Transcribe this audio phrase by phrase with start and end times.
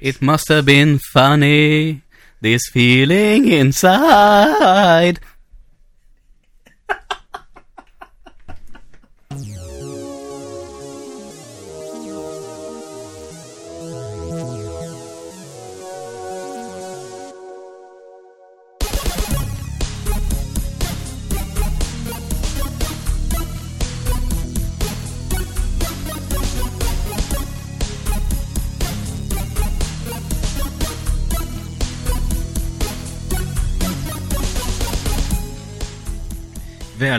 [0.00, 2.02] It must have been funny,
[2.40, 5.18] this feeling inside.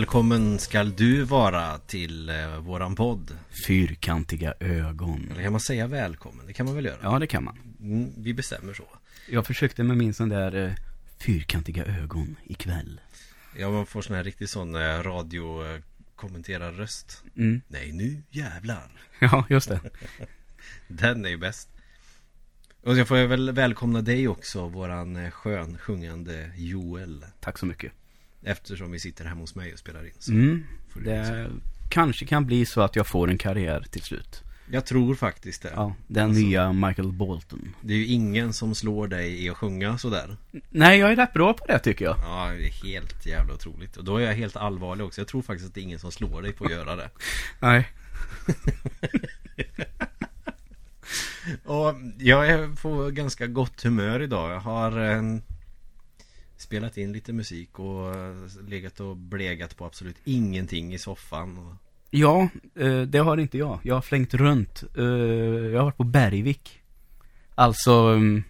[0.09, 3.37] Välkommen skall du vara till eh, våran podd.
[3.67, 5.29] Fyrkantiga ögon.
[5.31, 6.47] Eller kan man säga välkommen?
[6.47, 6.97] Det kan man väl göra?
[7.01, 7.57] Ja, det kan man.
[7.79, 8.83] Mm, vi bestämmer så.
[9.29, 10.71] Jag försökte med min sån där eh,
[11.17, 13.01] fyrkantiga ögon ikväll.
[13.57, 15.81] Ja, man får sån här riktigt sån eh, radio eh,
[16.15, 17.23] kommenterar röst.
[17.37, 17.61] Mm.
[17.67, 18.91] Nej, nu jävlar.
[19.19, 19.79] Ja, just det.
[20.87, 21.69] Den är ju bäst.
[22.83, 27.25] Och jag får jag väl välkomna dig också, våran eh, skön sjungande Joel.
[27.39, 27.91] Tack så mycket.
[28.43, 30.11] Eftersom vi sitter hemma hos mig och spelar in.
[30.19, 30.31] Så.
[30.31, 30.63] Mm.
[31.03, 31.49] Det
[31.89, 34.43] kanske kan bli så att jag får en karriär till slut.
[34.71, 35.71] Jag tror faktiskt det.
[35.75, 36.41] Ja, den Alltså.
[36.41, 37.75] nya Michael Bolton.
[37.81, 40.37] Det är ju ingen som slår dig i att sjunga sådär.
[40.69, 42.15] Nej, jag är rätt bra på det tycker jag.
[42.17, 43.97] Ja, det är helt jävla otroligt.
[43.97, 45.21] Och då är jag helt allvarlig också.
[45.21, 47.09] Jag tror faktiskt att det är ingen som slår dig på att göra det.
[47.59, 47.87] Nej.
[51.65, 54.51] Och jag är på ganska gott humör idag.
[54.51, 55.21] Jag har eh,
[56.61, 58.13] spelat in lite musik och
[58.67, 61.57] legat och blegat på absolut ingenting i soffan.
[61.57, 61.73] Och,
[62.11, 63.79] Ja, eh, det har inte jag.
[63.83, 64.83] Jag har flängt runt.
[64.97, 66.81] Eh, Jag har varit på Bergvik.
[67.55, 68.43] Alltså mm,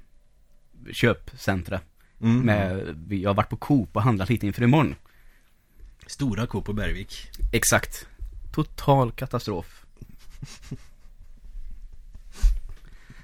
[0.94, 1.82] köpcentra.
[2.22, 4.96] mm, Med, jag har varit på Coop och handlat lite inför imorgon.
[6.08, 7.28] Stora Coop på Bergvik.
[7.52, 8.08] Exakt.
[8.52, 9.86] Total katastrof.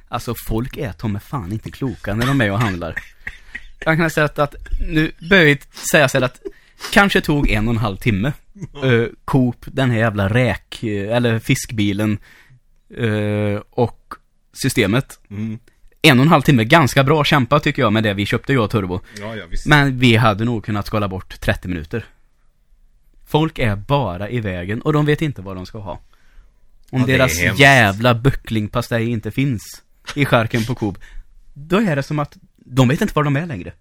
[0.08, 3.04] Alltså folk är ta fan inte kloka när de är och handlar.
[3.80, 5.58] Jag kan säga att, att nu börjar jag
[5.92, 6.42] säga så att
[6.94, 8.34] kanske tog en och en halv timme.
[8.84, 12.18] Uh, Coop, den här jävla räk, eh, eller fiskbilen
[12.98, 14.14] eh, och
[14.54, 15.20] systemet.
[15.30, 15.60] Mm.
[16.02, 18.64] En och en halv timme, ganska bra kämpat tycker jag med det vi köpte jag
[18.64, 19.00] och Turbo.
[19.20, 19.46] Ja, ja.
[19.66, 22.06] Men vi hade nog kunnat skala bort 30 minuter.
[23.28, 26.00] Folk är bara i vägen och de vet inte vad de ska ha.
[26.90, 29.84] Om Ja, deras jävla böcklingpastej inte finns
[30.16, 30.98] i skärken på Coop,
[31.54, 33.74] då är det som att de vet inte var de är längre.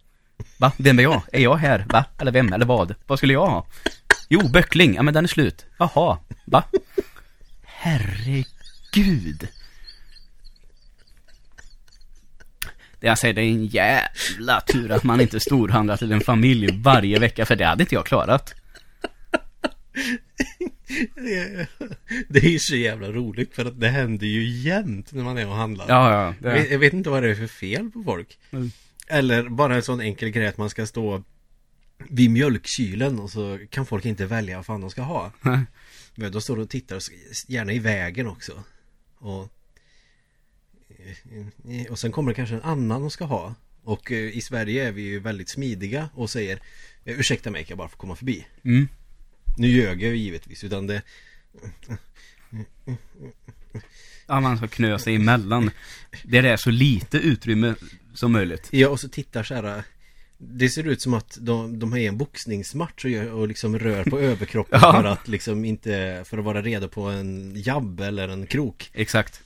[0.59, 0.73] Va?
[0.77, 1.23] Vem är jag?
[1.33, 1.87] Är jag här?
[1.89, 2.05] Va?
[2.19, 2.53] Eller vem?
[2.53, 2.95] Eller vad?
[3.07, 3.67] Vad skulle jag ha?
[4.29, 4.95] Jo, böckling.
[4.95, 5.67] Ja, men den är slut.
[5.79, 6.19] Jaha.
[6.45, 6.65] Va?
[7.63, 9.49] Herregud.
[13.01, 16.83] Det jag säger, det är en jävla tur att man inte storhandlar till en familj
[16.83, 18.55] varje vecka, för det hade inte jag klarat.
[21.15, 21.67] Det är,
[22.47, 25.55] är ju så jävla roligt för att det händer ju jämt när man är och
[25.55, 25.87] handlar.
[25.89, 26.35] Ja, ja.
[26.49, 28.39] Jag vet- Jag vet inte vad det är för fel på folk.
[28.51, 28.71] Mm.
[29.09, 31.23] Eller bara en sån enkel grej att man ska stå
[32.11, 35.33] vid mjölkkylen och så kan folk inte välja vad fan de ska ha.
[36.15, 38.53] Men de står och tittar, och s- gärna i vägen också.
[39.19, 39.49] Och,
[41.69, 43.55] eh, och sen kommer det kanske en annan de ska ha.
[43.83, 46.61] Och eh, i Sverige är vi ju väldigt smidiga och säger
[47.05, 48.47] "Eh, Ursäkta mig, kan jag bara få komma förbi?
[48.65, 48.89] Mm.
[49.57, 51.03] Nu ljög jag ju givetvis, utan det
[54.27, 55.71] Ja, man ska knö sig emellan.
[56.25, 57.75] Det är så lite utrymme
[58.15, 58.69] som möjligt.
[58.71, 59.83] Ja, och så tittar så här
[60.39, 63.79] Det ser ut som att de, de är i en boxningsmatch och, gör, och liksom
[63.79, 64.93] rör på överkroppen Ja.
[64.93, 69.43] för att liksom inte För att vara redo på en jabb eller en krok Exakt.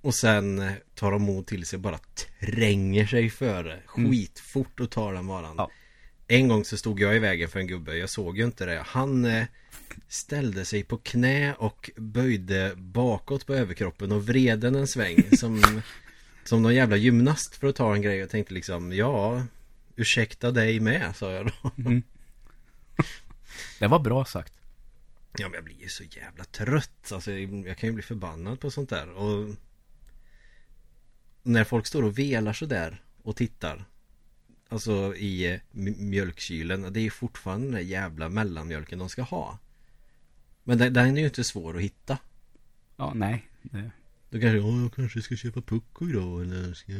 [0.00, 1.98] Och sen tar de mod till sig och bara
[2.40, 5.70] tränger sig före Skitfort och tar den varan Ja.
[6.30, 8.82] En gång så stod jag i vägen för en gubbe, jag såg ju inte det.
[8.86, 9.46] Han eh,
[10.08, 15.82] ställde sig på knä och böjde bakåt på överkroppen och vred den en sväng som
[16.44, 18.22] Som någon jävla gymnast för att ta en grej.
[18.22, 19.42] Och tänkte liksom Ja
[19.96, 21.72] Ursäkta dig med, sa jag då.
[23.78, 24.52] Det var bra sagt.
[25.38, 27.12] Ja men jag blir ju så jävla trött.
[27.12, 29.10] Alltså jag kan ju bli förbannad på sånt där.
[29.10, 29.54] Och
[31.42, 33.84] När folk står och velar sådär och tittar
[34.68, 35.60] Alltså i eh,
[35.98, 39.58] mjölkkylen Det är fortfarande den där jävla mellanmjölken de ska ha
[40.64, 42.18] Men den, den är ju inte svår att hitta
[42.96, 43.48] Ja, nej.
[43.62, 43.90] Det...
[44.30, 46.92] Då kanske, jag kanske ska köpa pucko idag eller ska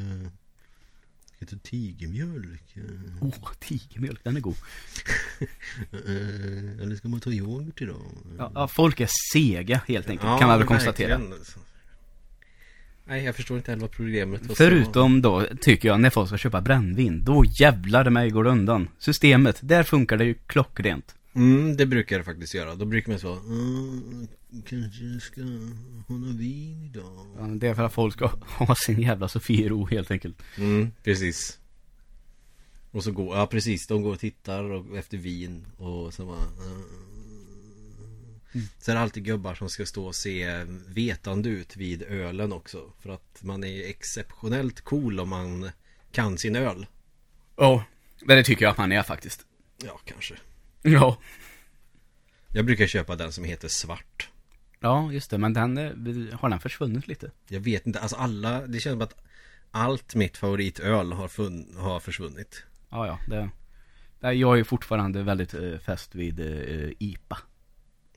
[1.36, 2.74] Ska ta tigermjölk
[3.20, 4.56] Åh, oh, tigermjölk, den är god.
[5.92, 8.02] Eh, Eller ska man ta yoghurt idag?
[8.38, 11.34] Ja, folk är sega helt enkelt, Ja, kan man väl verkligen.
[13.08, 14.54] Nej, jag förstår inte heller vad problemet var.
[14.54, 17.24] Förutom då, tycker jag, när folk ska köpa brännvin.
[17.24, 18.88] Då jävlar det mig går det undan.
[18.98, 21.14] Systemet, där funkar det ju klockrent.
[21.34, 22.74] Mm, det brukar det faktiskt göra.
[22.74, 24.28] Då brukar man så mm,
[24.68, 25.40] Kanske jag ska
[26.08, 27.26] ha något vin idag.
[27.38, 30.42] Ja, Det är för att folk ska ha sin jävla Sofiero helt enkelt.
[30.58, 31.58] Mm, precis.
[32.90, 36.36] Och så går, ja precis, de går och tittar och, efter vin och så bara
[36.36, 37.07] mm.
[38.78, 42.92] Så är det alltid gubbar som ska stå och se vetande ut vid ölen också.
[43.02, 45.70] För att man är exceptionellt cool om man
[46.12, 46.86] kan sin öl.
[47.56, 47.84] Ja,
[48.24, 49.46] men det tycker jag att man är faktiskt.
[49.84, 50.34] Ja, kanske.
[50.82, 51.18] Ja.
[52.52, 54.28] Jag brukar köpa den som heter svart.
[54.80, 57.30] Ja, just det, men den, eh, har den försvunnit lite?
[57.48, 59.14] Jag vet inte, alltså alla, det känns som att
[59.70, 62.64] allt mitt favoritöl har, fun, har försvunnit.
[62.90, 63.50] Ja, ja, det...
[64.32, 67.38] Jag är fortfarande väldigt eh, fäst vid eh, IPA.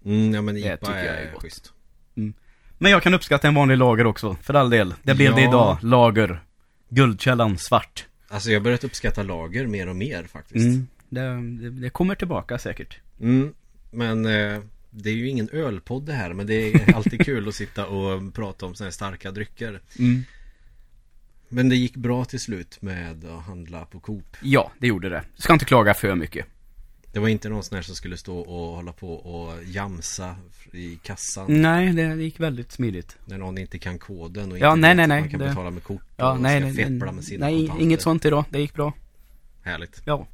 [0.06, 1.42] Mm, ja men Det IPA tycker jag är, är gott.
[1.42, 1.74] schysst.
[2.78, 4.94] Men jag kan uppskatta en vanlig lager också, för all del.
[5.04, 5.48] Det blev det Ja.
[5.50, 6.44] idag, lager.
[6.90, 8.06] Guldkällan, svart.
[8.28, 10.66] Alltså jag har börjat uppskatta lager mer och mer faktiskt.
[10.66, 10.88] Mm.
[11.10, 11.22] Det,
[11.64, 12.98] det, det kommer tillbaka säkert.
[13.20, 13.54] Mm,
[13.92, 14.60] men eh,
[14.90, 18.34] det är ju ingen ölpodd det här Men det är alltid kul att sitta och
[18.34, 20.24] prata om sådana här starka drycker Mm.
[21.54, 25.24] Men det gick bra till slut med att handla på Coop Ja, det gjorde det.
[25.38, 26.46] Ska inte klaga för mycket.
[27.14, 30.36] Det var inte någon sån här som skulle stå och hålla på och jamsa
[30.74, 33.18] i kassan Nej, det, gick väldigt smidigt.
[33.26, 35.70] När någon inte kan koden och Ja, inte nej, nej, nej, Man kan det- betala
[35.70, 37.84] med kort Ja, och nej, ska nej, feppla nej, med sina nej kontanter.
[37.84, 38.46] inget sånt idag.
[38.50, 38.94] Det gick bra.
[39.64, 40.28] Härligt Ja.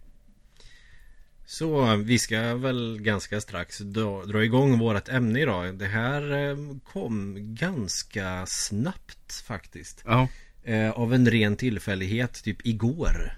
[1.45, 6.57] Så vi ska väl ganska strax dra, dra igång vårt ämne idag Det här eh,
[6.91, 10.27] kom ganska snabbt faktiskt Ja,
[10.63, 13.33] eh, Av en ren tillfällighet, typ igår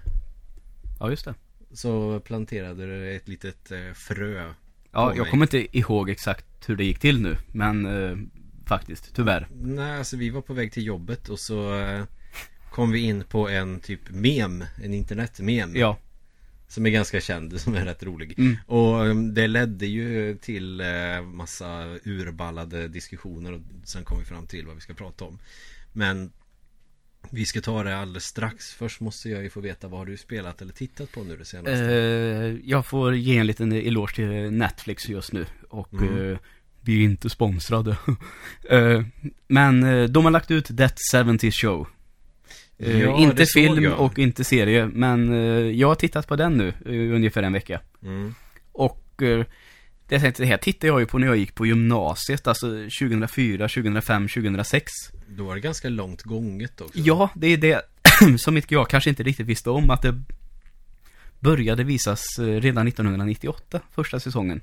[0.99, 1.33] ja just det.
[1.71, 4.53] Så planterade du ett litet eh, frö
[4.91, 5.31] Ja, jag mig.
[5.31, 8.17] kommer inte ihåg exakt hur det gick till nu, men eh,
[8.65, 9.47] faktiskt, tyvärr.
[9.51, 12.03] Nej, alltså vi var på väg till jobbet och så eh,
[12.71, 15.97] kom vi in på en typ mem, en internetmem Ja,
[16.67, 18.57] Som är ganska känd, som är rätt rolig Mm.
[18.67, 24.47] Och eh, det ledde ju till eh, massa urballade diskussioner och sen kom vi fram
[24.47, 25.39] till vad vi ska prata om
[25.93, 26.31] Men
[27.29, 30.17] vi ska ta det alldeles strax Först måste jag ju få veta vad har du
[30.17, 31.85] spelat eller tittat på nu det senaste?
[31.85, 35.45] eh, jag får ge en liten eloge till Netflix just nu.
[35.69, 36.31] Och Mm.
[36.31, 36.37] eh,
[36.81, 37.97] vi är inte sponsrade.
[38.69, 39.03] eh,
[39.47, 39.81] men
[40.13, 41.87] de har lagt ut That 70 Show.
[42.77, 45.29] Ja, inte film och inte serie, men
[45.77, 46.73] jag har tittat på den nu,
[47.15, 47.81] ungefär en vecka.
[48.03, 48.35] Mm.
[48.71, 49.21] Och
[50.09, 52.67] det, tänkte, det här tittade jag ju på när jag gick på gymnasiet, alltså
[52.99, 54.91] 2004, 2005, 2006.
[55.27, 57.81] Då var det ganska långt gånget också Ja, det är det
[58.39, 60.21] som jag kanske inte riktigt visste om, att det
[61.39, 64.61] började visas eh, redan 1998, första säsongen.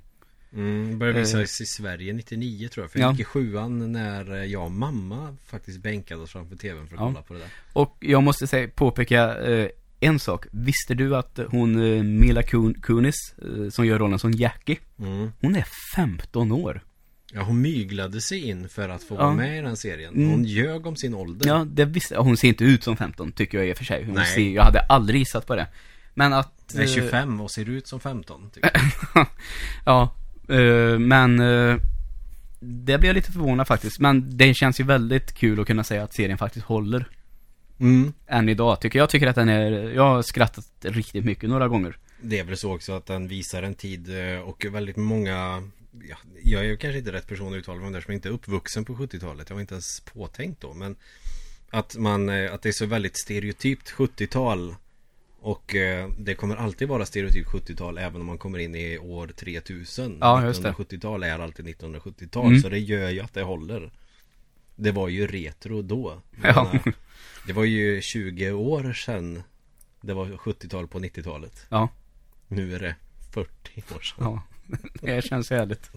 [0.53, 1.23] Mm, började Eh.
[1.25, 3.05] visas i Sverige 99 tror jag För Ja.
[3.07, 6.95] jag gick i sjuan när eh, jag och mamma faktiskt bänkade oss framför tvn för
[6.97, 7.07] att Ja.
[7.07, 9.35] kolla på det där Och jag måste säga, påpeka
[10.01, 10.47] en sak.
[10.51, 15.33] Visste du att hon, eh, Mila Kun- Kunis, eh, som gör rollen som Jackie, mm.
[15.41, 15.67] hon är
[15.97, 16.83] 15 år.
[17.33, 19.19] Ja, hon myglade sig in för att få Ja.
[19.25, 20.31] vara med i den serien Mm.
[20.31, 23.59] Hon ljög om sin ålder Ja, det visste Hon ser inte ut som 15, tycker
[23.59, 24.05] jag i och för sig.
[24.05, 24.27] Hon Nej.
[24.27, 25.67] ser, jag hade aldrig gissat på det.
[26.15, 26.73] Men att...
[26.75, 28.65] Nej, eh, 25 och ser ut som 15 typ.
[29.15, 29.27] jag.
[29.87, 30.15] Ja,
[30.49, 31.77] eh, men eh,
[32.61, 34.01] det blev jag lite förvånad faktiskt.
[34.01, 37.09] Men det känns ju väldigt kul att kunna säga att serien faktiskt håller
[37.81, 38.13] mm.
[38.27, 38.81] än idag.
[38.81, 41.99] Tycker jag tycker att den är, jag har skrattat riktigt mycket några gånger.
[42.21, 45.63] Det är väl så också att den visar en tid eh, och väldigt många
[46.09, 48.33] ja, Jag är kanske inte rätt person att uttala mig om det som inte är
[48.33, 50.97] uppvuxen på 70-talet Jag var inte ens påtänkt då men
[51.71, 54.75] Att man, eh, att det är så väldigt stereotypt 70-tal
[55.41, 59.27] Och eh, det kommer alltid vara stereotypt 70-tal även om man kommer in i år
[59.27, 60.71] 3000 Ja, just det.
[60.73, 62.61] 1970-tal är alltid 1970-tal Mm.
[62.61, 63.91] så det gör ju att det håller
[64.77, 66.73] Det var ju retro då Ja.
[67.47, 69.43] Det var ju 20 år sedan
[70.01, 71.89] Det var 70-tal på 90-talet Ja,
[72.49, 72.95] nu är det
[73.35, 73.49] 40
[73.95, 74.17] år sedan.
[74.19, 74.43] ja.
[75.01, 75.91] det känns härligt.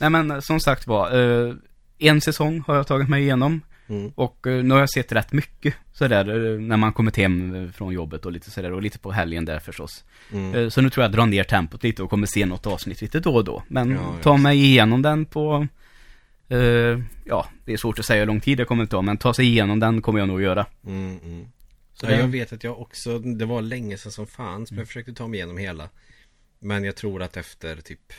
[0.00, 1.54] Nej men som sagt var, eh,
[1.98, 3.60] en säsong har jag tagit mig igenom.
[3.88, 4.12] Mm.
[4.14, 7.92] Och eh, nu har jag sett rätt mycket sådär eh, när man kommit hem från
[7.92, 10.04] jobbet och lite sådär och lite på helgen där förstås.
[10.32, 10.70] Mm.
[10.70, 13.34] Så nu tror jag drar ner tempot lite och kommer se något avsnitt lite då
[13.34, 13.62] och då.
[13.68, 15.66] Men Ja, ta mig igenom den på,
[16.52, 19.34] eh, ja det är svårt att säga hur lång tid det kommer ta men ta
[19.34, 20.66] sig igenom den kommer jag nog göra.
[20.86, 21.46] Mm, mm.
[21.94, 24.78] Så ja, det- jag vet att jag också, det var länge sedan som fanns men
[24.78, 25.88] jag försökte ta mig igenom hela.
[26.58, 28.12] Men jag tror att efter typ,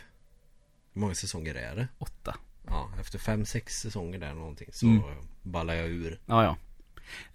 [0.94, 1.88] hur många säsonger är det?
[1.98, 2.36] Åtta.
[2.68, 5.02] Ja, efter fem, sex säsonger där någonting så Mm.
[5.42, 6.20] ballar jag ur.
[6.26, 6.58] Ja, ja.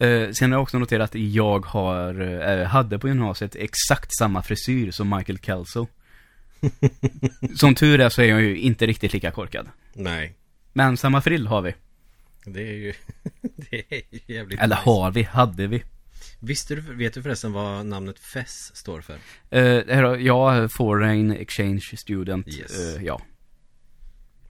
[0.07, 2.21] Eh, sen har jag också noterat att jag har,
[2.61, 5.87] eh, hade på gymnasiet exakt samma frisyr som Michael Kelso.
[7.57, 9.69] som tur är så är jag ju inte riktigt lika korkad.
[9.93, 10.35] Nej,
[10.79, 11.75] Men frill har vi.
[12.45, 12.93] det är ju,
[13.57, 14.91] det är ju jävligt Eller nice.
[14.91, 15.83] har vi, hade vi.
[16.41, 19.15] Visste du, vet du förresten vad namnet FES står för?
[19.15, 19.19] Eh,
[19.87, 22.49] det här, ja, Foreign Exchange Student.
[22.49, 22.97] Yes.
[22.97, 23.21] Eh, ja.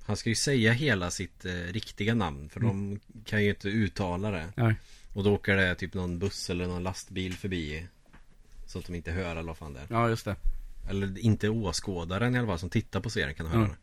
[0.07, 4.31] Han ska ju säga hela sitt eh, riktiga namn för de kan ju inte uttala
[4.31, 4.47] det.
[4.55, 4.75] Nej.
[5.15, 7.87] Och då åker det typ någon buss eller någon lastbil förbi.
[8.67, 9.87] Så att de inte hör eller vad fan det är.
[9.91, 10.37] Ja, just det.
[10.91, 13.71] Eller inte åskådaren i alla fall som tittar på serien kan höra Mm.
[13.71, 13.77] det.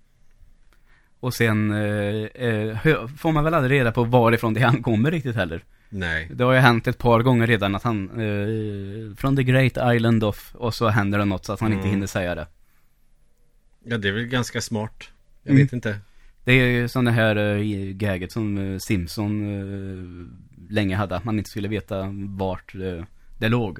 [1.26, 5.36] Och sen eh, eh, får man väl aldrig reda på varifrån det han kommer riktigt
[5.36, 5.64] heller.
[5.90, 6.30] Nej.
[6.34, 10.24] Det har ju hänt ett par gånger redan att han, eh, från the great island
[10.24, 11.92] of, och så händer det något så att han inte Mm.
[11.92, 12.48] hinner säga det.
[13.84, 15.10] Ja det är väl ganska smart.
[15.44, 15.66] Jag Mm.
[15.66, 16.00] vet inte.
[16.44, 21.38] Det är ju sådana här uh, gaget som eh, Simpson eh, länge hade, att man
[21.38, 23.06] inte skulle veta vart det,
[23.38, 23.80] det låg.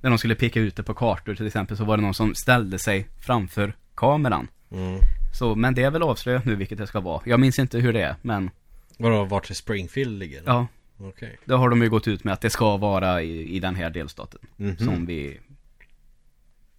[0.00, 2.34] När de skulle peka ut det på kartor till exempel så var det någon som
[2.34, 4.48] ställde sig framför kameran.
[4.72, 5.00] Mm.
[5.32, 7.22] Så, men det är väl avslöjat nu vilket det ska vara.
[7.26, 8.50] Jag minns inte hur det är, men
[8.98, 10.42] Vadå, vart Springfield ligger?
[10.46, 10.66] ja,
[10.98, 11.38] Okej.
[11.44, 13.90] då har de ju gått ut med att det ska vara i, i den här
[13.90, 14.40] delstaten.
[14.56, 14.76] Mhm.
[14.78, 15.38] Som vi...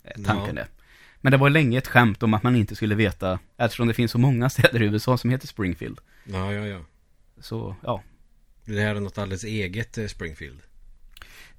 [0.03, 0.67] eh, Tanken är.
[1.21, 4.11] Men det var länge ett skämt om att man inte skulle veta, eftersom det finns
[4.11, 5.99] så många städer i USA som heter Springfield.
[6.25, 6.79] Ja, ja, ja.
[7.39, 8.03] Så, ja.
[8.65, 10.59] Det här är något alldeles eget eh, Springfield.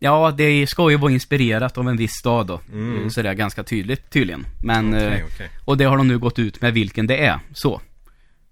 [0.02, 2.60] Ja, det ska ju vara inspirerat av en viss stad då.
[2.72, 3.10] Mm.
[3.10, 4.46] Så det är ganska tydligt tydligen.
[4.62, 5.50] Men, Okej, eh, okej.
[5.64, 7.40] och det har de nu gått ut med vilken det är.
[7.52, 7.80] Så.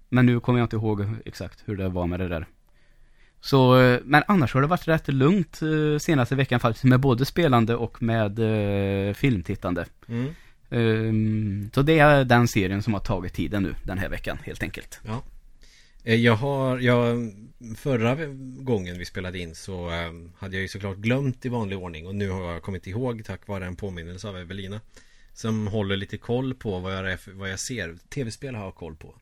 [0.08, 2.46] Men nu kommer jag inte ihåg exakt hur det var med det där.
[3.40, 7.24] Så, eh, men annars har det varit rätt lugnt eh, senaste veckan faktiskt med både
[7.24, 8.40] spelande och med
[9.16, 9.86] filmtittande.
[10.08, 10.34] Mm.
[10.70, 14.62] Ehm, så det är den serien som har tagit tiden nu den här veckan helt
[14.62, 15.00] enkelt.
[15.06, 15.22] Ja.
[16.08, 17.32] Eh, Jag har, jag,
[17.76, 18.16] förra
[18.58, 22.14] gången vi spelade in så eh, hade jag ju såklart glömt i vanlig ordning och
[22.14, 24.80] nu har jag kommit ihåg tack vare en påminnelse av Evelina.
[25.34, 27.96] Som håller lite koll på vad jag, vad jag ser.
[28.08, 29.14] Tv-spel har jag koll på.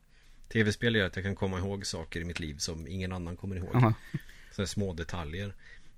[0.49, 3.55] Tv-spel gör att jag kan komma ihåg saker i mitt liv som ingen annan kommer
[3.55, 3.75] ihåg.
[3.75, 3.93] Aha.
[4.51, 5.53] Så små detaljer.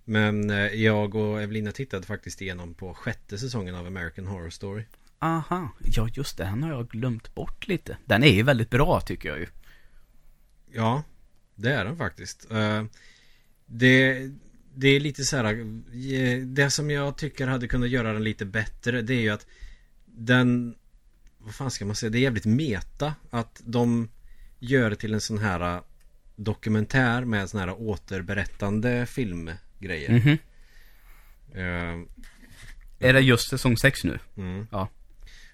[0.05, 4.83] Men eh, jag och Evelina tittade faktiskt igenom på sjätte säsongen av American Horror Story.
[5.19, 7.97] Aha, ja just det, den har jag glömt bort lite.
[8.05, 9.47] Den är ju väldigt bra tycker jag ju.
[10.71, 11.03] Ja,
[11.55, 12.51] det är den faktiskt.
[12.51, 12.83] Eh,
[13.65, 14.29] Det,
[14.75, 15.45] det är lite så här.
[15.45, 19.45] eh, Det som jag tycker hade kunnat göra den lite bättre det är ju att
[20.05, 20.75] den
[21.37, 22.09] Vad fan ska man säga?
[22.09, 24.09] Det är jävligt meta att de
[24.59, 25.81] gör det till en sån här eh,
[26.35, 30.09] dokumentär med sån här återberättande filmgrejer.
[30.11, 30.37] Mhm.
[31.53, 32.05] Eh,
[33.07, 34.19] Är det just säsong 6 nu?
[34.37, 34.67] Mm.
[34.71, 34.89] Ja.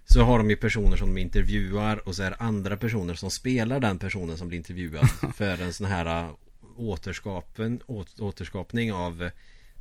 [0.05, 3.31] Så har de ju personer som de intervjuar och så är det andra personer som
[3.31, 6.29] spelar den personen som blir intervjuad för en sån här äh,
[6.77, 9.29] återskapen, åt, återskapning av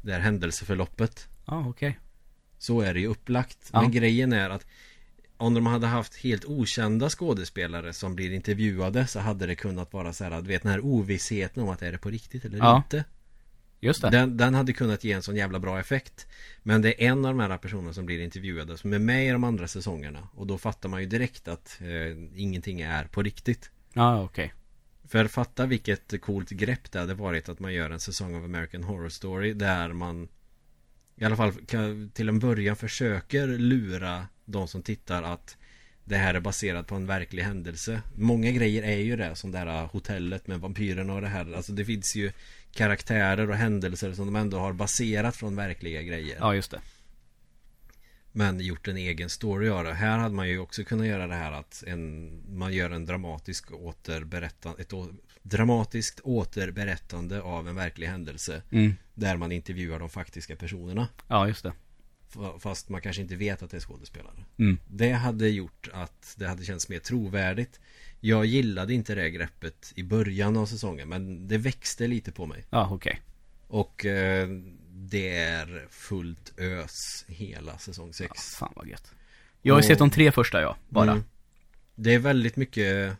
[0.02, 1.28] det här händelseförloppet.
[1.46, 1.98] Ja, okej.
[2.58, 3.70] Så är det ju upplagt.
[3.72, 3.82] Ja.
[3.82, 4.66] Men grejen är att
[5.36, 10.12] om de hade haft helt okända skådespelare som blir intervjuade så hade det kunnat vara
[10.12, 12.76] så här, du vet den här ovissheten om att är det på riktigt eller Ja.
[12.76, 13.04] inte.
[13.84, 14.10] Just det.
[14.10, 16.26] Den, den hade kunnat ge en sån jävla bra effekt.
[16.62, 19.30] Men det är en av de här personerna som blir intervjuade som är med i
[19.30, 20.28] de andra säsongerna.
[20.34, 23.70] Och då fattar man ju direkt att eh, ingenting är på riktigt.
[23.92, 24.54] Ja, okej.
[25.08, 28.82] För fatta vilket coolt grepp det hade varit att man gör en säsong av American
[28.82, 30.28] Horror Story Där man
[31.16, 35.56] I alla fall kan, till en början försöker lura de som tittar att
[36.04, 38.02] det här är baserat på en verklig händelse.
[38.14, 41.54] Många grejer är ju det som det här hotellet med vampyrerna och det här.
[41.56, 42.32] Alltså det finns ju
[42.74, 46.80] karaktärer och händelser som de ändå har baserat från verkliga grejer Ja, just det.
[48.36, 51.34] Men gjort en egen story av det Här hade man ju också kunnat göra det
[51.34, 55.08] här att en, Man gör en dramatisk återberättande Ett å,
[55.42, 58.94] dramatiskt återberättande av en verklig händelse Mm.
[59.14, 61.72] Där man intervjuar de faktiska personerna Ja, just det.
[62.58, 64.78] Fast man kanske inte vet att det är skådespelare Mm.
[64.88, 67.80] Det hade gjort att det hade känts mer trovärdigt
[68.26, 72.64] Jag gillade inte det greppet i början av säsongen Men det växte lite på mig
[72.70, 73.20] Ja, okej.
[73.68, 74.48] Och eh,
[74.90, 79.12] det är fullt ös hela säsong 6 Ja, fan vad gött.
[79.62, 81.10] Jag har Och- sett de tre första ja, bara.
[81.10, 81.24] Mm.
[81.94, 83.16] Det är väldigt mycket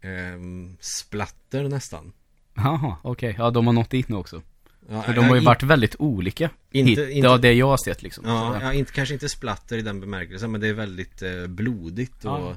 [0.00, 2.12] ehm, Splatter nästan
[2.54, 3.34] Jaha, okej.
[3.38, 4.42] Ja, de har nått dit nu också.
[4.88, 6.50] ja, För de har ju in- varit väldigt olika.
[6.70, 6.98] Inte- hit.
[7.10, 8.24] inte- Ja, det jag har sett liksom.
[8.26, 12.24] Ja, ja inte, kanske inte splatter i den bemärkelsen Men det är väldigt eh, blodigt
[12.24, 12.56] och.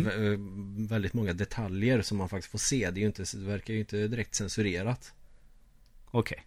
[0.00, 0.32] Mm.
[0.32, 3.74] eh, Väldigt många detaljer som man faktiskt får se Det, är ju inte, det verkar
[3.74, 5.12] ju inte direkt censurerat
[6.10, 6.46] Okej.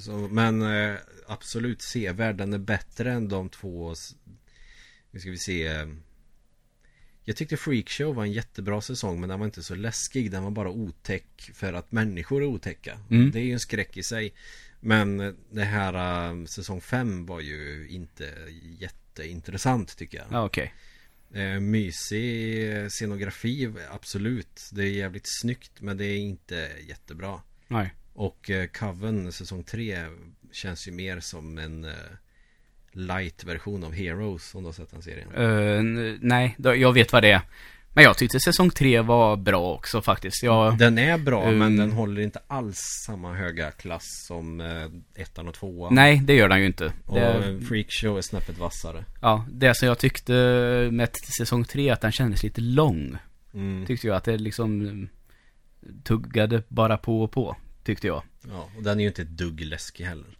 [0.00, 2.36] Så, men eh, absolut sevärd.
[2.36, 3.94] Den är bättre än de två.
[5.10, 5.86] Nu ska vi se.
[7.24, 10.30] Jag tyckte Freakshow var en jättebra säsong men den var inte så läskig.
[10.30, 12.98] Den var bara otäck för att människor är otäcka.
[13.10, 13.30] Mm.
[13.30, 14.34] Det är ju en skräck i sig.
[14.80, 18.34] Men eh, det här eh, säsong 5 var ju inte
[18.78, 20.26] jätteintressant tycker jag.
[20.30, 20.74] Ja, okej.
[21.34, 24.70] Eh, mysig scenografi, absolut.
[24.72, 27.40] Det är jävligt snyggt men det är inte jättebra.
[27.68, 27.94] Nej.
[28.14, 29.98] Och eh, Coven säsong 3
[30.52, 31.90] känns ju mer som en eh,
[32.92, 35.28] light-version av Heroes om du har sett den serien.
[35.78, 37.40] N- nej, jag vet vad det är.
[37.98, 40.42] Men jag tyckte säsong tre var bra också faktiskt.
[40.42, 41.58] Jag, Den är bra Mm.
[41.58, 45.94] men den håller inte alls samma höga klass som eh, ettan och tvåan.
[45.94, 46.92] nej, det gör den ju inte.
[47.06, 49.04] Och Det, Freakshow är snäppet vassare.
[49.22, 50.32] ja, det som jag tyckte
[50.92, 53.16] med säsong tre, att den kändes lite lång.
[53.54, 53.86] Mm.
[53.86, 55.08] Tyckte jag att det liksom mm,
[56.04, 58.22] tuggade bara på och på, tyckte jag.
[58.50, 60.38] Ja, och den är ju inte ett dugg läskig heller.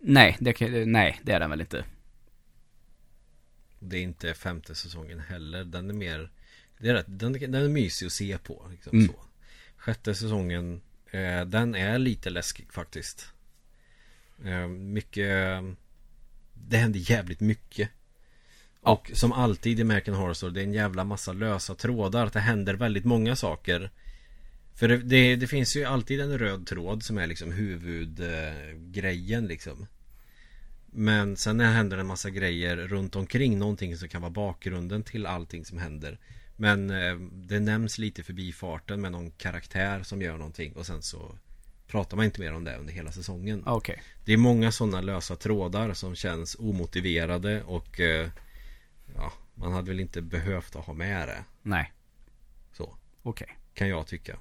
[0.00, 1.84] Nej, det, nej, det är den väl inte.
[3.78, 5.64] Det är inte femte säsongen heller.
[5.64, 6.30] Den är mer
[6.82, 8.66] det är rätt, den, den är mysig att se på.
[8.70, 9.06] Liksom, Mm.
[9.06, 9.14] så.
[9.76, 13.26] Sjätte säsongen eh, Den är lite läskig faktiskt.
[14.44, 15.62] Eh, mycket
[16.54, 17.88] Det händer jävligt mycket.
[18.80, 22.30] Och som alltid i American Horror Story Det är en jävla massa lösa trådar.
[22.32, 23.90] Det händer väldigt många saker.
[24.74, 29.86] För det, det, det finns ju alltid en röd tråd som är liksom huvudgrejen liksom.
[30.86, 35.26] Men sen händer det en massa grejer runt omkring någonting som kan vara bakgrunden till
[35.26, 36.18] allting som händer.
[36.56, 41.02] Men eh, det nämns lite förbi farten med någon karaktär som gör någonting och sen
[41.02, 41.38] så
[41.86, 43.62] pratar man inte mer om det under hela säsongen.
[43.66, 44.02] Okej.
[44.24, 48.28] Det är många sådana lösa trådar som känns omotiverade och eh,
[49.16, 51.44] ja, man hade väl inte behövt att ha med det.
[51.62, 51.92] Nej,
[52.72, 53.56] Så, okej.
[53.74, 54.38] kan jag tycka.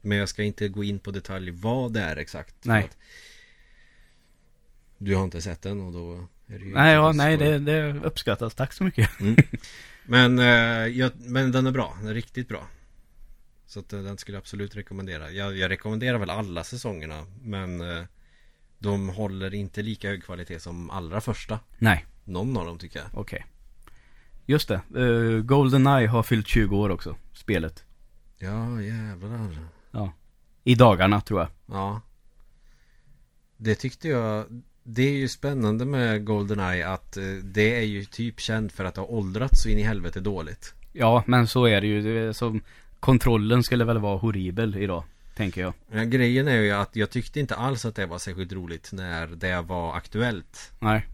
[0.00, 2.54] Men jag ska inte gå in på detalj vad det är exakt.
[2.62, 2.90] Nej.
[4.98, 7.92] Du har inte sett den och då är det ju Nej, ja, nej, det, det
[7.92, 8.54] uppskattas.
[8.54, 9.20] Tack så mycket.
[9.20, 9.36] Mm.
[10.10, 12.66] Men, eh, jag, men den är bra, den är riktigt bra.
[13.66, 15.30] Så att, eh, den skulle jag absolut rekommendera.
[15.30, 18.04] Jag, jag rekommenderar väl alla säsongerna Men eh,
[18.78, 21.60] De håller inte lika hög kvalitet som allra första.
[21.78, 23.08] Nej, Någon av dem tycker jag.
[23.14, 23.46] Okej.
[24.46, 27.84] Just det, uh, Goldeneye har fyllt 20 år också, spelet.
[28.38, 29.58] Ja jävlar.
[29.90, 30.12] Ja.
[30.64, 31.48] I dagarna, tror jag.
[31.66, 32.00] Ja.
[33.56, 38.40] Det tyckte jag Det är ju spännande med Goldeneye att eh, det är ju typ
[38.40, 41.86] känt för att ha åldrats så in i helvete dåligt Ja, men så är det
[41.86, 42.32] ju.
[42.32, 42.62] Som,
[43.00, 45.04] kontrollen skulle väl vara horribel idag,
[45.36, 45.72] tänker jag.
[45.92, 49.26] ja, Grejen är ju att jag tyckte inte alls att det var särskilt roligt när
[49.26, 51.06] det var aktuellt Nej.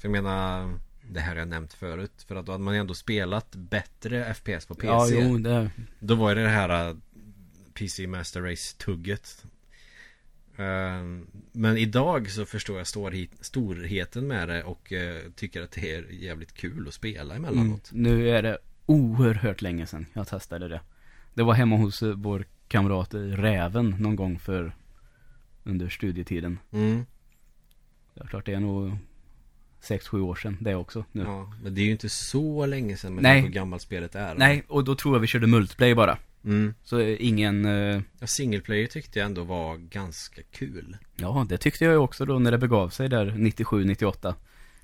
[0.00, 0.70] För jag menar
[1.10, 4.34] Det här har jag nämnt förut För att då hade man ju ändå spelat bättre
[4.34, 5.70] FPS på PC Ja, jo, det...
[5.98, 6.96] Då var det det här äh,
[7.74, 9.44] PC Master Race-tugget
[11.52, 16.12] Men idag så förstår jag storhet, storheten med det och eh, tycker att det är
[16.12, 20.80] jävligt kul att spela Mm, emellanåt nu är det oerhört länge sedan jag testade det.
[21.34, 24.76] Det var hemma hos eh, vår kamrat Räven någon gång för
[25.64, 26.58] under studietiden.
[26.70, 27.06] mm.
[28.14, 28.96] Det är klart det är nog
[29.82, 31.22] 6-7 år sedan det också nu.
[31.22, 33.40] Ja, men det är ju inte så länge sedan med Nej.
[33.40, 36.18] hur gammalt spelet är Nej, och då tror jag vi körde multiplayer bara.
[36.44, 36.74] Mm.
[36.84, 41.58] Så eh, ingen, eh, ja, Single player tyckte jag ändå var ganska kul ja det
[41.58, 44.34] tyckte jag ju också då när det begav sig där 97-98.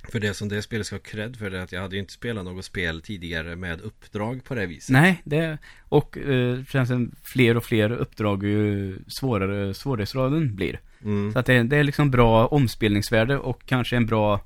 [0.09, 2.01] För det som det spelet ska ha cred för det är att jag hade ju
[2.01, 6.89] inte spelat något spel tidigare med uppdrag på det viset Nej, det, och eh, känns
[6.89, 10.81] som fler och fler uppdrag ju svårare svårighetsgraden blir.
[11.05, 11.33] mm.
[11.33, 14.41] Så att det, det är liksom bra omspelningsvärde och kanske en bra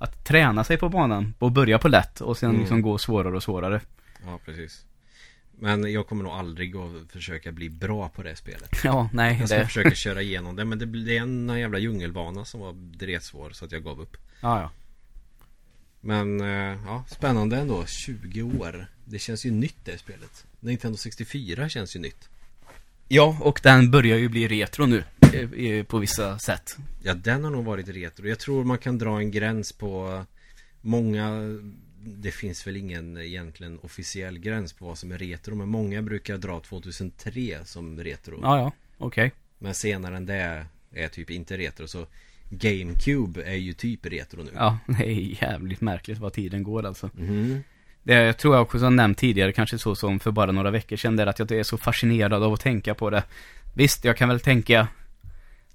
[0.00, 2.60] att träna sig på banan och börja på lätt och sen Mm.
[2.60, 3.80] liksom gå svårare och svårare.
[4.26, 4.84] Ja, precis
[5.62, 8.70] Men jag kommer nog aldrig att försöka bli bra på det spelet.
[8.84, 12.44] Ja, nej, Jag ska det, försöka köra igenom det Men det, är en jävla djungelbana
[12.44, 14.16] som var dretsvår så att jag gav upp.
[14.40, 14.70] Ja, ja.
[16.00, 17.84] Men eh, ja, spännande ändå.
[17.86, 18.86] 20 år.
[19.04, 20.46] Det känns ju nytt det spelet.
[20.60, 22.28] Nintendo 64 känns ju nytt.
[23.08, 26.76] Ja, och den börjar ju bli retro nu eh, eh, på vissa sätt.
[27.02, 28.26] Ja, den har nog varit retro.
[28.26, 30.24] Jag tror man kan dra en gräns på
[30.80, 31.58] Många
[32.02, 36.38] Det finns väl ingen egentligen officiell gräns på vad som är retro Men många brukar
[36.38, 39.32] dra 2003 som retro Ja, ja, okej.
[39.58, 42.06] Men senare än det är typ inte retro så
[42.50, 47.10] GameCube är ju typ retro nu Ja, det är jävligt märkligt vad tiden går alltså.
[47.14, 47.62] Mhm.
[48.02, 51.16] Det jag tror jag också nämnt tidigare, kanske så som för bara några veckor sedan,
[51.16, 53.22] det är att jag är så fascinerad av att tänka på det.
[53.74, 54.88] Visst, jag kan väl tänka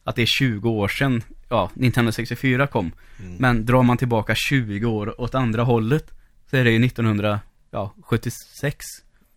[0.03, 2.91] att det är 20 år sedan, ja, Nintendo 64 kom.
[3.19, 3.35] Mm.
[3.35, 6.11] Men drar man tillbaka 20 år åt andra hållet,
[6.49, 8.85] så är det ju 1976.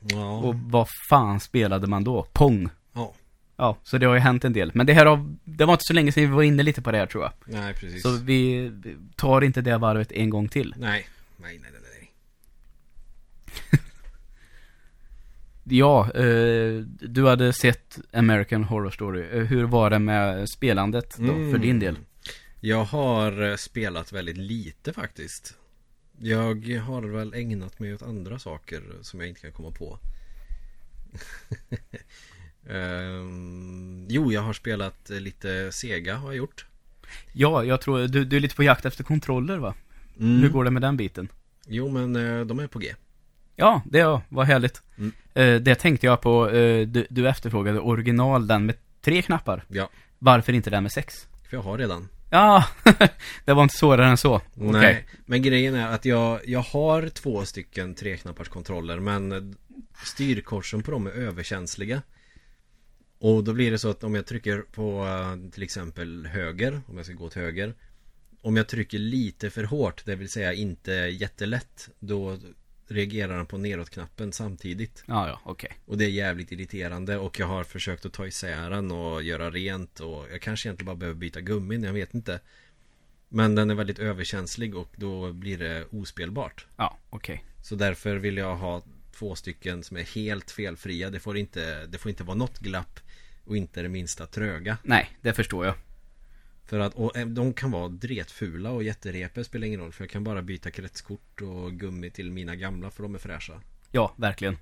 [0.00, 2.26] Ja, Och vad fan spelade man då?
[2.32, 2.68] Pong.
[2.92, 3.14] ja.
[3.60, 4.70] Ja, så det har ju hänt en del.
[4.74, 6.92] Men det här har, det var inte så länge sedan vi var inne lite på
[6.92, 7.32] det här tror jag.
[7.46, 8.72] Nej precis Så vi
[9.16, 10.74] tar inte det varvet en gång till.
[10.78, 12.12] Nej, nej, nej, nej, nej.
[15.64, 19.28] Ja, eh, du hade sett American Horror Story.
[19.38, 21.50] Eh, hur var det med spelandet då, Mm.
[21.50, 21.98] för din del?
[22.60, 25.56] Jag har eh, spelat väldigt lite faktiskt
[26.20, 29.98] Jag har väl ägnat mig åt andra saker som jag inte kan komma på
[32.70, 36.66] Ehm, jo, jag har spelat lite Sega har jag gjort.
[37.32, 39.74] Ja, jag tror, du, du är lite på jakt efter kontroller va?
[40.20, 40.42] Mm.
[40.42, 41.28] Hur går det med den biten?
[41.66, 42.94] Jo, men eh, de är på G.
[43.56, 44.82] Ja, det ja, vad härligt.
[44.98, 45.12] Mm.
[45.34, 49.64] Eh, det tänkte jag på, eh, du, du efterfrågade original, den med tre knappar.
[49.68, 51.26] Ja, Varför inte den med sex?
[51.48, 52.08] för jag har redan.
[52.30, 52.64] Ja,
[53.44, 54.40] det var inte svårare än så.
[54.54, 59.54] Nej, men grejen är att jag, jag har två stycken treknappars kontroller men
[60.04, 62.02] styrkorsen på dem är överkänsliga.
[63.18, 66.96] Och då blir det så att om jag trycker på eh, till exempel höger, om
[66.96, 67.74] jag ska gå åt höger.
[68.42, 72.38] Om jag trycker lite för hårt, det vill säga inte jättelätt, då
[72.90, 75.04] reagerar den på nedåt-knappen samtidigt.
[75.06, 75.78] Ja, ja, okej.
[75.86, 79.50] Och det är jävligt irriterande och jag har försökt att ta isär den och göra
[79.50, 82.40] rent och jag kanske egentligen bara behöver byta gummin, jag vet inte.
[83.28, 86.66] Men den är väldigt överkänslig och då blir det ospelbart.
[86.76, 87.44] Ja, okej.
[87.62, 88.82] Så därför vill jag ha
[89.18, 91.10] två stycken som är helt felfria.
[91.10, 93.00] Det får inte, det får inte vara något glapp
[93.44, 94.78] och inte det minsta tröga.
[94.82, 95.74] Nej, det förstår jag.
[96.68, 100.10] För att, och eh, de kan vara dretfula och jätterepe spelar ingen roll för jag
[100.10, 103.60] kan bara byta kretskort och gummi till mina gamla för de är fräscha.
[103.90, 104.56] Ja, verkligen.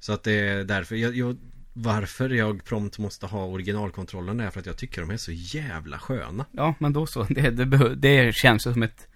[0.00, 1.36] Så att det är därför jag, jag
[1.72, 5.98] varför jag prompt måste ha originalkontrollen är för att jag tycker de är så jävla
[5.98, 6.46] sköna.
[6.52, 7.22] Ja, men då så.
[7.30, 9.08] Det, det, det känns som ett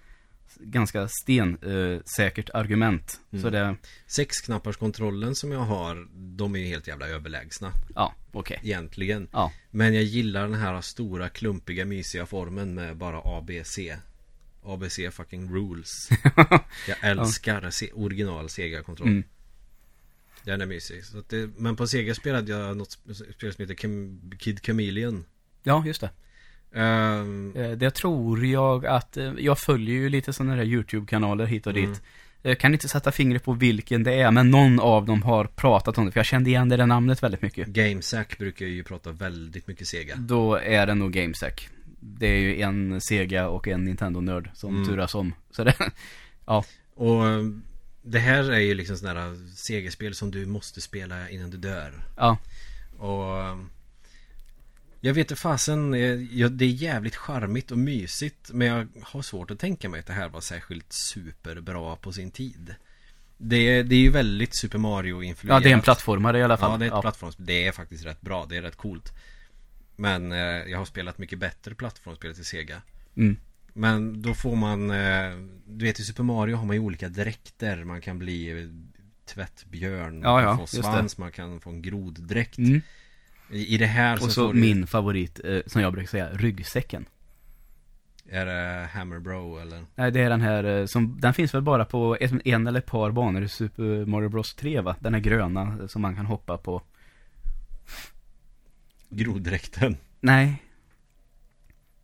[0.59, 3.19] ganska stensäkert eh, argument.
[3.31, 3.43] Mm.
[3.43, 3.75] Så det,
[4.07, 7.71] Sexknapparskontrollen som jag har, de är ju helt jävla överlägsna.
[7.95, 8.59] ja, okej.
[8.63, 9.27] Egentligen.
[9.31, 13.79] Ja, Men jag gillar den här stora, klumpiga, mysiga formen med bara ABC.
[14.63, 16.09] ABC fucking rules.
[16.87, 19.07] Jag älskar se- original Sega-kontroll.
[19.09, 19.23] Mm.
[20.43, 21.03] Den är mysig.
[21.29, 23.75] Det, men på Sega spelade jag något sp- spel som heter
[24.37, 25.25] Kid Chameleon.
[25.63, 26.09] ja just det.
[26.73, 31.67] Ehm, Eh, Det tror jag att, eh, jag följer ju lite sådana där YouTube-kanaler hit
[31.67, 31.85] och dit.
[31.85, 31.97] Mm.
[32.41, 35.97] Jag kan inte sätta fingret på vilken det är, men någon av dem har pratat
[35.97, 37.67] om det, för jag kände igen det där namnet väldigt mycket.
[37.67, 40.15] GameSack brukar ju prata väldigt mycket Sega.
[40.15, 41.69] Då är det nog GameSack.
[41.99, 44.87] Det är ju en Sega och en Nintendo-nörd som Mm.
[44.87, 45.33] turas om.
[45.51, 45.73] Så det,
[46.45, 46.63] ja,
[46.95, 47.43] Och eh,
[48.03, 51.93] det här är ju liksom sådana här Sega-spel som du måste spela innan du dör.
[52.17, 52.37] ja,
[52.97, 53.57] Och eh,
[55.05, 55.99] Jag vet inte fasen, eh,
[56.39, 60.05] ja, det är jävligt charmigt och mysigt Men jag har svårt att tänka mig att
[60.05, 62.75] det här var särskilt superbra på sin tid
[63.37, 66.57] Det är, det är ju väldigt Super Mario-influerat ja det är en plattformare i alla
[66.57, 66.71] fall.
[66.71, 67.45] Ja, det är ett plattformsspel.
[67.45, 69.13] Det är faktiskt rätt bra, det är rätt coolt
[69.95, 72.81] Men eh, jag har spelat mycket bättre plattformsspel till Sega
[73.17, 73.37] Mm.
[73.73, 75.31] Men då får man eh,
[75.65, 78.69] Du vet i Super Mario har man ju olika dräkter Man kan bli
[79.25, 82.81] tvättbjörn Ja, Man ja, kan få svans, man kan få en groddräkt Mm.
[83.49, 86.29] I, I det här så, Och så du, min favorit, eh, som jag brukar säga,
[86.33, 87.05] ryggsäcken.
[88.29, 89.85] Är det Hammer Bro eller?
[89.95, 92.79] Nej, det är den här eh, som, den finns väl bara på en, en eller
[92.79, 94.95] ett par banor i Super Mario Bros 3 va?
[94.99, 96.81] Den är gröna eh, som man kan hoppa på.
[99.09, 100.63] Groddräkten Nej,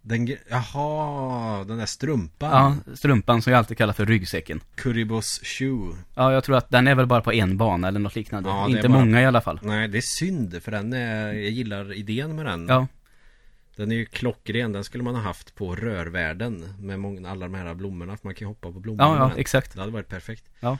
[0.03, 2.51] Den, jaha, den där strumpan
[2.85, 4.61] ja, strumpan som jag alltid kallar för ryggsäcken.
[4.75, 8.15] Kuribos shoe Ja, jag tror att den är väl bara på en bana eller något
[8.15, 8.49] liknande.
[8.49, 9.59] Ja, Inte bara- många i alla fall.
[9.63, 12.87] Nej, det är synd för den är, jag gillar idén med den Ja,
[13.75, 17.53] Den är ju klockren, den skulle man ha haft på rörvärlden Med många, alla de
[17.53, 19.73] här blommorna, för man kan ju hoppa på blommorna ja, ja exakt.
[19.73, 20.77] Det hade varit perfekt Ja.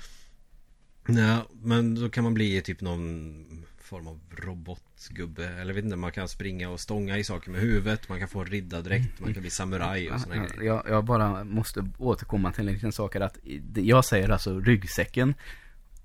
[1.05, 6.12] Nej, men då kan man bli typ någon form av robotgubbe Eller vet inte, man
[6.12, 9.51] kan springa och stånga i saker med huvudet Man kan få riddardräkt, man kan bli
[9.51, 13.21] samuraj och såna Ja, grejer jag, jag bara måste återkomma till en liten sak här
[13.21, 13.38] att
[13.75, 15.34] jag säger alltså ryggsäcken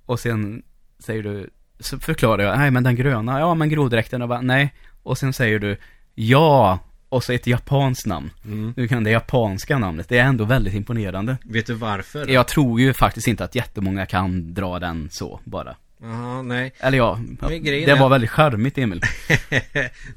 [0.06, 0.62] och sen
[0.98, 4.74] säger du, så förklarar jag, nej men den gröna, ja men groddräkten, och bara, nej,
[5.02, 5.76] och sen säger du,
[6.14, 8.30] ja, och så ett japanskt namn.
[8.44, 8.72] mm.
[8.76, 11.36] Du kan det japanska namnet, det är ändå väldigt imponerande.
[11.44, 12.28] Vet du varför?
[12.28, 15.76] Jag tror ju faktiskt inte att jättemånga kan dra den så bara.
[15.98, 16.72] Jaha, nej.
[16.78, 19.00] Eller ja, det var väldigt charmigt Emil.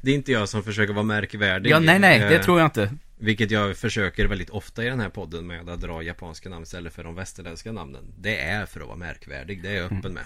[0.02, 1.70] Det är inte jag som försöker vara märkvärdig.
[1.70, 2.92] Ja, nej nej, det Eh, tror jag inte.
[3.18, 6.92] Vilket jag försöker väldigt ofta i den här podden med att dra japanska namn istället
[6.92, 8.14] för de västerländska namnen.
[8.18, 10.24] Det är för att vara märkvärdig, det är jag öppen med.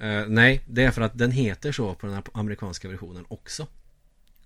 [0.00, 3.66] Eh, Nej, det är för att den heter så på den här amerikanska versionen också.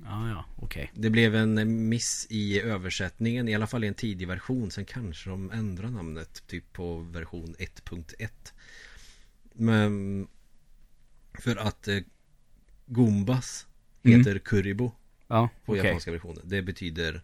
[0.04, 0.92] Ja, ja, okej.
[0.94, 4.70] Det blev en miss i översättningen, i alla fall i en tidig version.
[4.70, 8.28] Sen kanske de ändrar namnet typ på version 1.1
[9.60, 10.26] Men
[11.38, 11.98] För att eh,
[12.86, 13.66] Gumbas
[14.04, 14.18] Mm.
[14.18, 14.92] heter Kuribo
[15.28, 15.84] Ja, på okej.
[15.84, 17.22] japanska versionen Det betyder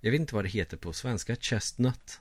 [0.00, 2.20] Jag vet inte vad det heter på svenska, chestnut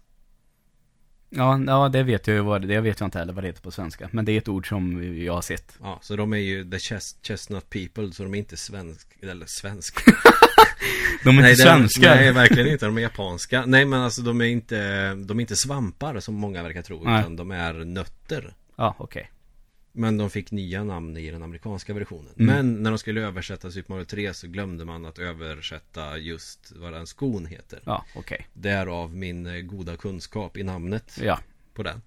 [1.30, 3.47] Ja, ja, det vet jag ju vad det Jag vet jag inte heller vad det
[3.47, 4.10] heter på svenska.
[4.12, 5.78] Men det är ett ord som jag har sett.
[5.82, 9.45] Ja, så de är ju the chest, chestnut people Så de är inte svensk, eller
[9.45, 9.95] svensk
[11.23, 12.15] De är inte det- svenskar.
[12.15, 15.56] Nej, verkligen inte, de är japanska Nej men alltså de är inte De är inte
[15.56, 17.19] svampar som många verkar tro Nej.
[17.19, 19.32] Utan de är nötter Ja, okej.
[19.97, 22.34] Men de fick nya namn i den amerikanska versionen.
[22.39, 22.55] Mm.
[22.55, 26.93] Men när de skulle översätta Super Mario 3 så glömde man att översätta just vad
[26.93, 27.79] den skon heter.
[27.86, 28.47] Ja, okej.
[28.53, 31.39] Därav min eh, goda kunskap i namnet Ja.
[31.73, 32.01] på den.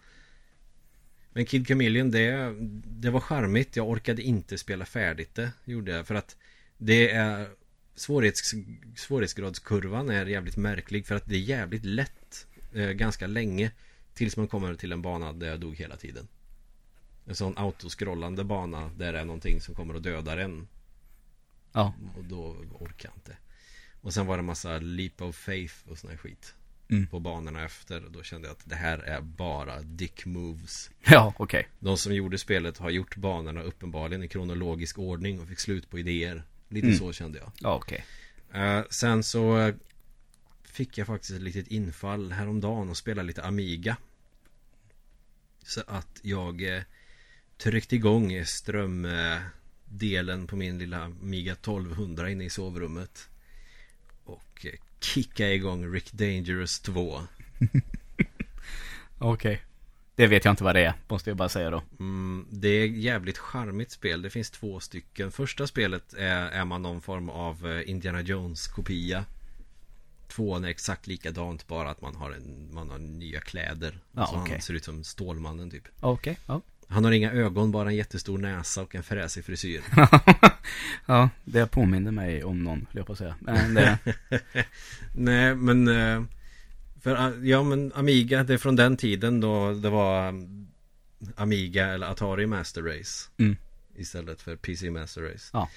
[1.32, 2.54] Men Kid Chameleon det,
[2.86, 3.76] det var charmigt.
[3.76, 5.52] Jag orkade inte spela färdigt det.
[5.64, 6.06] Gjorde jag.
[6.06, 6.36] För att
[6.78, 7.48] det är
[7.94, 8.54] svårighets,
[8.96, 11.06] svårighetsgradskurvan är jävligt märklig.
[11.06, 13.70] För att det är jävligt lätt eh, ganska länge.
[14.14, 16.28] Tills man kommer till en bana där jag dog hela tiden.
[17.28, 20.68] En sån autoscrollande bana där det är någonting som kommer och dödar en.
[21.72, 21.94] Ja.
[22.16, 23.36] Och då orkar jag inte.
[24.00, 26.54] Och sen var det massa leap of faith och sån här skit.
[26.90, 27.06] Mm.
[27.06, 28.04] På banorna efter.
[28.04, 30.90] Och då kände jag att det här är bara dick moves.
[31.00, 31.68] Ja, okej.
[31.78, 35.98] De som gjorde spelet har gjort banorna uppenbarligen i kronologisk ordning och fick slut på
[35.98, 36.42] idéer.
[36.68, 36.98] Lite Mm.
[36.98, 37.52] så kände jag.
[37.60, 38.04] Ja, okej.
[38.52, 39.74] Eh, sen så eh,
[40.62, 43.96] fick jag faktiskt ett litet infall häromdagen och spela lite Amiga.
[45.62, 46.84] Så att jag
[47.58, 53.28] eh, tryckte igång strömdelen på min lilla Amiga 1200 inne i sovrummet.
[54.24, 57.20] Och eh, kickade igång Rick Dangerous 2.
[59.18, 59.62] Okej.
[60.18, 61.82] Det vet jag inte vad det är, måste jag bara säga då.
[61.98, 64.22] Mm, det är jävligt charmigt spel.
[64.22, 65.32] Det finns två stycken.
[65.32, 69.24] Första spelet är, är man någon form av eh, Indiana Jones kopia.
[70.28, 73.98] Tvåan är exakt likadant bara att man har, en, man har nya kläder.
[74.12, 74.52] Ja, Så okej.
[74.52, 75.88] Han ser ut som Stålmannen typ.
[76.00, 76.60] Okej, ja.
[76.88, 79.80] Han har inga ögon, bara en jättestor näsa och en fräsig frisyr.
[81.06, 83.34] ja, det påminner mig om någon, höll jag på att säga.
[83.40, 83.98] Men det,
[85.14, 86.22] Nej, men eh,
[87.00, 90.68] för, eh, ja men Amiga, det är från den tiden då det var um,
[91.36, 93.56] Amiga eller Atari Master Race mm.
[93.96, 95.68] Istället för PC Master Race Ja.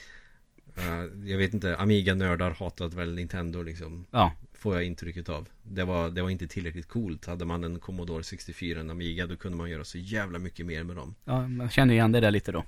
[0.76, 5.84] Eh, Jag vet inte, Amiga-nördar hatat väl Nintendo liksom Ja, Får jag intrycket av det
[5.84, 9.58] var, det var inte tillräckligt coolt Hade man en Commodore 64, en Amiga Då kunde
[9.58, 12.52] man göra så jävla mycket mer med dem ja, man känner igen det där lite
[12.52, 12.66] då.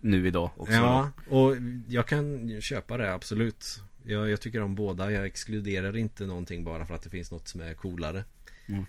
[0.00, 0.72] Nu idag också.
[0.72, 1.56] Ja, och
[1.88, 6.86] jag kan köpa det absolut jag, jag tycker om båda, jag exkluderar inte någonting bara
[6.86, 8.24] för att det finns något som är coolare
[8.68, 8.84] Mm.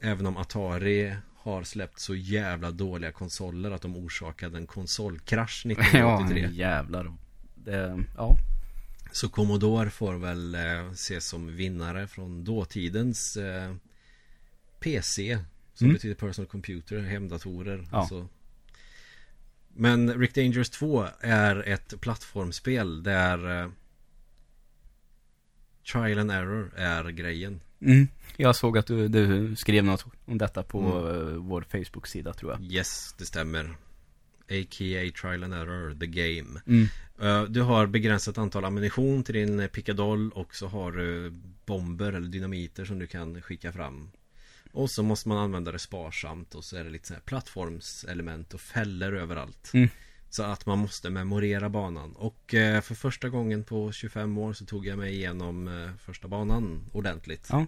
[0.00, 5.72] Även om Atari har släppt så jävla dåliga konsoler att de orsakade en konsolkrasch Ja,
[5.72, 7.12] 1983 jävlar.
[7.54, 8.36] Det, ja.
[9.12, 13.74] Så Commodore får väl eh, ses som vinnare från dåtidens eh,
[14.80, 15.38] PC
[15.74, 15.94] Som Mm.
[15.94, 17.98] betyder Personal Computer, hemdatorer Ja.
[17.98, 18.28] alltså.
[19.68, 23.70] Men Rick Dangerous 2 är ett plattformsspel där eh,
[25.92, 28.08] Trial and Error är grejen Mm.
[28.36, 31.46] Jag såg att du, du skrev något om detta på Mm.
[31.48, 32.62] vår Facebook-sida tror jag.
[32.72, 33.64] Yes, det stämmer
[34.48, 35.10] A.k.a.
[35.20, 36.86] Trial and Error, the game Mm.
[37.20, 41.30] Eh, Du har begränsat antal ammunition till din eh, pickadoll och så har du
[41.66, 44.10] bomber eller dynamiter som du kan skicka fram.
[44.72, 48.54] Och så måste man använda det sparsamt och så är det lite så här plattformselement
[48.54, 49.70] och fällor överallt.
[49.74, 49.88] Mm.
[50.30, 52.12] Så att man måste memorera banan.
[52.12, 56.84] Och eh, för första gången på 25 år så tog jag mig igenom första banan
[56.92, 57.46] ordentligt.
[57.50, 57.66] Ja.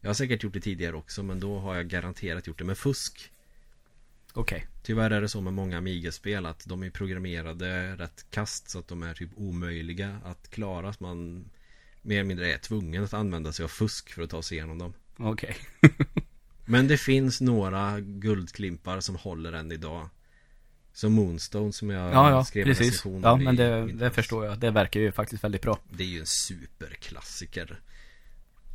[0.00, 2.78] Jag har säkert gjort det tidigare också men då har jag garanterat gjort det med
[2.78, 3.30] fusk.
[4.34, 4.66] Okej.
[4.82, 8.88] Tyvärr är det så med många Amiga-spel att de är programmerade rätt kast så att
[8.88, 10.92] de är typ omöjliga att klara.
[10.92, 11.44] Så man
[12.02, 14.78] mer eller mindre är tvungen att använda sig av fusk för att ta sig igenom
[14.78, 14.92] dem.
[15.16, 15.56] Okej.
[16.64, 20.08] Men det finns några guldklimpar som håller än idag.
[20.92, 22.86] Som Moonstone som jag Ja, ja, skrev en precis.
[22.86, 24.58] recension Ja, om i men det, det förstår jag.
[24.58, 25.78] Det verkar ju faktiskt väldigt bra.
[25.90, 27.80] Det är ju en superklassiker.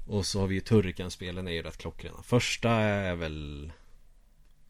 [0.07, 2.23] Och så har vi ju Turrican-spelen är ju rätt klockrena.
[2.23, 3.71] Första är väl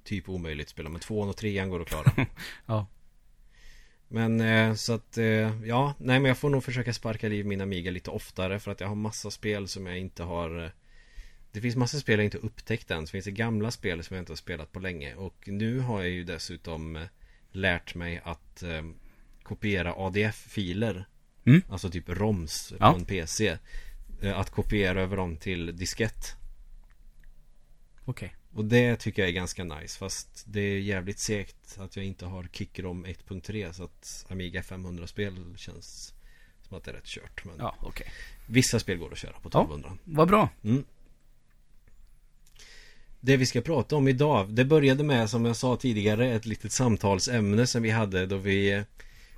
[0.04, 2.12] typ omöjligt att spela men tvåan och trean går att klara.
[2.66, 2.88] Ja.
[4.12, 7.62] Men eh, så att eh, ja, nej men jag får nog försöka sparka liv min
[7.62, 10.70] Amiga lite oftare för att jag har massa spel som jag inte har eh,
[11.52, 13.08] Det finns massa spel jag inte upptäckt än.
[13.08, 15.16] Så finns det gamla spel som jag inte har spelat på länge.
[15.16, 17.04] Och nu har jag ju dessutom eh,
[17.52, 18.84] lärt mig att eh,
[19.44, 21.06] kopiera ADF-filer.
[21.46, 21.62] Mm.
[21.70, 22.92] Alltså typ ROMs Ja.
[22.92, 23.58] på en PC.
[24.36, 26.36] Att kopiera över dem till diskett.
[28.06, 28.36] Okej.
[28.54, 32.26] Och det tycker jag är ganska nice Fast det är jävligt segt att jag inte
[32.26, 36.14] har Kickrom 1.3 Så att Amiga 500-spel känns
[36.68, 38.08] som att det är rätt kört men Ja, okej.
[38.48, 39.62] Vissa spel går att köra på Ja.
[39.62, 40.50] 1200 Vad bra.
[40.64, 40.84] mm.
[43.22, 46.72] Det vi ska prata om idag Det började med som jag sa tidigare Ett litet
[46.72, 48.84] samtalsämne som vi hade då vi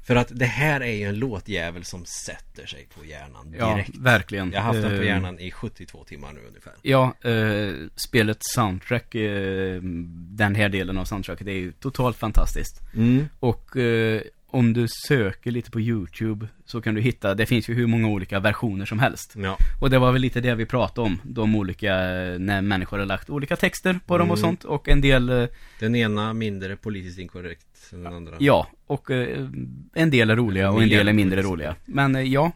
[0.03, 3.97] För att det här är ju en låtjävel som sätter sig på hjärnan Ja, direkt
[3.97, 4.51] verkligen.
[4.51, 8.37] Jag har haft den på Eh, hjärnan i 72 timmar nu ungefär Ja, eh, spelet
[8.41, 9.79] soundtrack, eh,
[10.13, 12.81] den här delen av soundtracket är ju totalt fantastiskt.
[12.95, 13.25] mm.
[13.39, 14.21] Och eh,
[14.53, 18.07] om du söker lite på YouTube så kan du hitta, det finns ju hur många
[18.07, 19.33] olika versioner som helst.
[19.37, 19.57] Ja.
[19.81, 23.05] Och det var väl lite det vi pratade om, de olika, eh, när människor har
[23.05, 24.41] lagt olika texter på dem och Mm.
[24.49, 24.63] sånt.
[24.63, 25.47] Och en del, eh,
[25.79, 28.37] Den ena mindre politiskt inkorrekt än den andra.
[28.39, 29.47] ja, och eh,
[29.93, 31.75] en del är roliga och en del är mindre roliga.
[31.85, 32.51] Men eh, ja,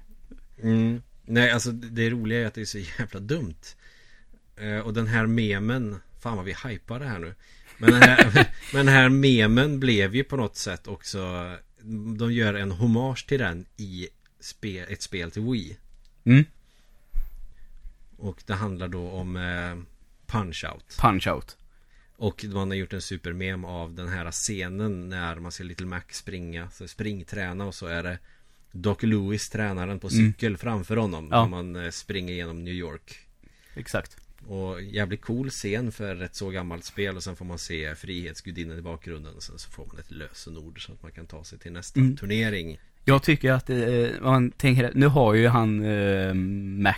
[0.64, 1.02] Mm.
[1.26, 3.56] Nej, alltså det roliga är att det är så jävla dumt.
[4.58, 7.36] Eh, och den här memen, fan vad vi hypar det här nu.
[7.78, 8.34] Men den här,
[8.74, 11.54] men den här memen blev ju på något sätt också,
[12.18, 14.08] de gör en hommage till den i
[14.40, 15.78] spe, ett spel till Wii.
[16.24, 16.46] mm,
[18.18, 19.76] Och det handlar då om eh,
[20.28, 21.00] Punch-Out.
[21.00, 21.56] punch-out.
[22.17, 26.01] Och man har gjort en supermem av den här scenen när man ser Little Mac
[26.12, 28.19] springa, så springträna och så är det
[28.71, 31.38] Doc Lewis, tränaren på cykel framför honom Mm.
[31.38, 31.41] Ja.
[31.43, 33.19] när man eh, springer genom New York.
[33.75, 34.17] Exakt.
[34.47, 38.78] Och jävligt cool scen för ett så gammalt spel och sen får man se Frihetsgudinnan
[38.78, 41.60] i bakgrunden och sen så får man ett lösenord så att man kan ta sig
[41.60, 42.17] till nästa Mm.
[42.17, 42.80] turnering.
[43.06, 46.34] Jag tycker att, eh, man tänker, nu har ju han eh,
[46.84, 46.93] Mac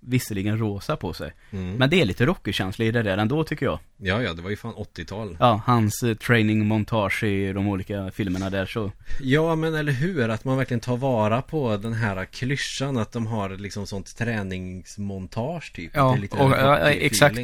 [0.00, 1.32] visserligen rosa på sig.
[1.50, 1.74] Mm.
[1.74, 3.78] Men det är lite rockerkänsla i det där ändå tycker jag.
[3.96, 5.36] Ja, ja, det var ju fan 80-tal.
[5.40, 8.92] Ja, hans eh, training montage i de olika filmerna där så.
[9.20, 10.28] Ja, men eller hur?
[10.28, 15.72] Att man verkligen tar vara på den här klyschan att de har liksom sånt träningsmontage
[15.74, 15.90] typ.
[15.94, 17.38] Ja, och- ja, exakt.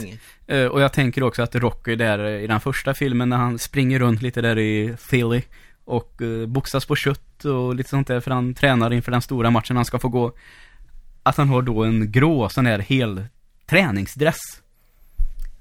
[0.46, 3.58] Eh, och jag tänker också att Rocky där eh, i den första filmen när han
[3.58, 5.42] springer runt lite där i Philly
[5.84, 9.50] och uh, boxas på kött och lite sånt där för han tränar inför den stora
[9.50, 10.32] matchen han ska få gå.
[11.26, 13.24] Att han har då en grå sån här hel
[13.66, 14.38] träningsdress.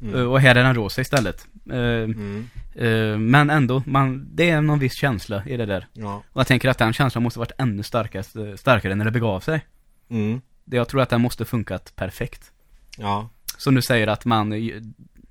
[0.02, 0.16] Mm.
[0.16, 1.48] Eh, och här är den rosa istället.
[1.72, 2.48] Eh, Mm.
[2.76, 5.88] eh, men ändå, man, det är någon viss känsla i det där.
[5.94, 6.24] Ja.
[6.32, 9.66] Och jag tänker att den känslan måste varit ännu starkast, starkare när det begav sig.
[10.10, 10.42] Mm.
[10.66, 12.52] Jag tror att den måste funkat perfekt.
[12.98, 13.30] Ja.
[13.58, 14.54] Som du säger att man,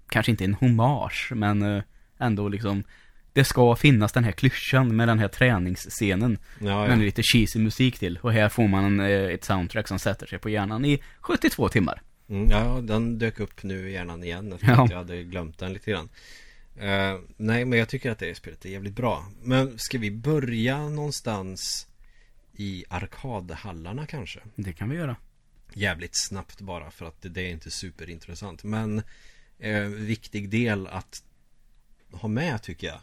[0.09, 1.83] kanske inte en hommage, men
[2.19, 2.85] ändå liksom
[3.35, 6.39] det ska finnas den här klyschan med den här träningsscenen.
[6.61, 7.05] Ja, Men ja.
[7.05, 8.19] lite cheesy musik till.
[8.23, 12.03] Och här får man eh, ett soundtrack som sätter sig på hjärnan i 72 timmar.
[12.29, 14.49] Mm, ja, den dök upp nu i hjärnan igen.
[14.51, 14.85] Jag tror Ja.
[14.85, 16.09] att jag hade glömt den lite grann.
[16.77, 19.27] Eh, nej, men jag tycker att det spelet är jävligt bra.
[19.43, 21.89] Men ska vi börja någonstans
[22.53, 24.41] i arkadhallarna kanske?
[24.55, 25.17] Det kan vi göra.
[25.73, 28.65] Jävligt snabbt bara för att det, är inte superintressant.
[28.65, 29.03] Men
[29.59, 31.23] eh, viktig del att
[32.13, 33.01] ha med tycker jag.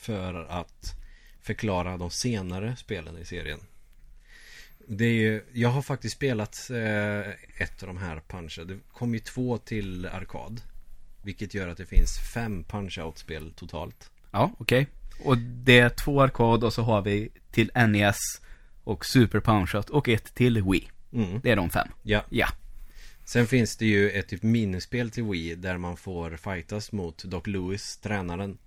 [0.00, 0.94] För att
[1.42, 3.60] förklara de senare spelen i serien.
[4.86, 7.30] Det är ju, jag har faktiskt spelat eh,
[7.62, 8.64] ett av de här puncher.
[8.64, 10.60] Det kom ju två till arkad.
[11.22, 14.10] Vilket gör att det finns fem punch-out-spel totalt.
[14.30, 14.86] Ja, okej.
[15.24, 18.16] Och det är två arkad och så har vi till NES
[18.84, 20.88] och Super Punch-Out och ett till Wii.
[21.12, 21.88] Mm, Det är de fem.
[22.02, 22.24] ja.
[22.30, 22.48] Ja.
[23.24, 27.46] Sen finns det ju ett typ minispel till Wii där man får fightas mot Doc
[27.46, 28.58] Lewis, tränaren.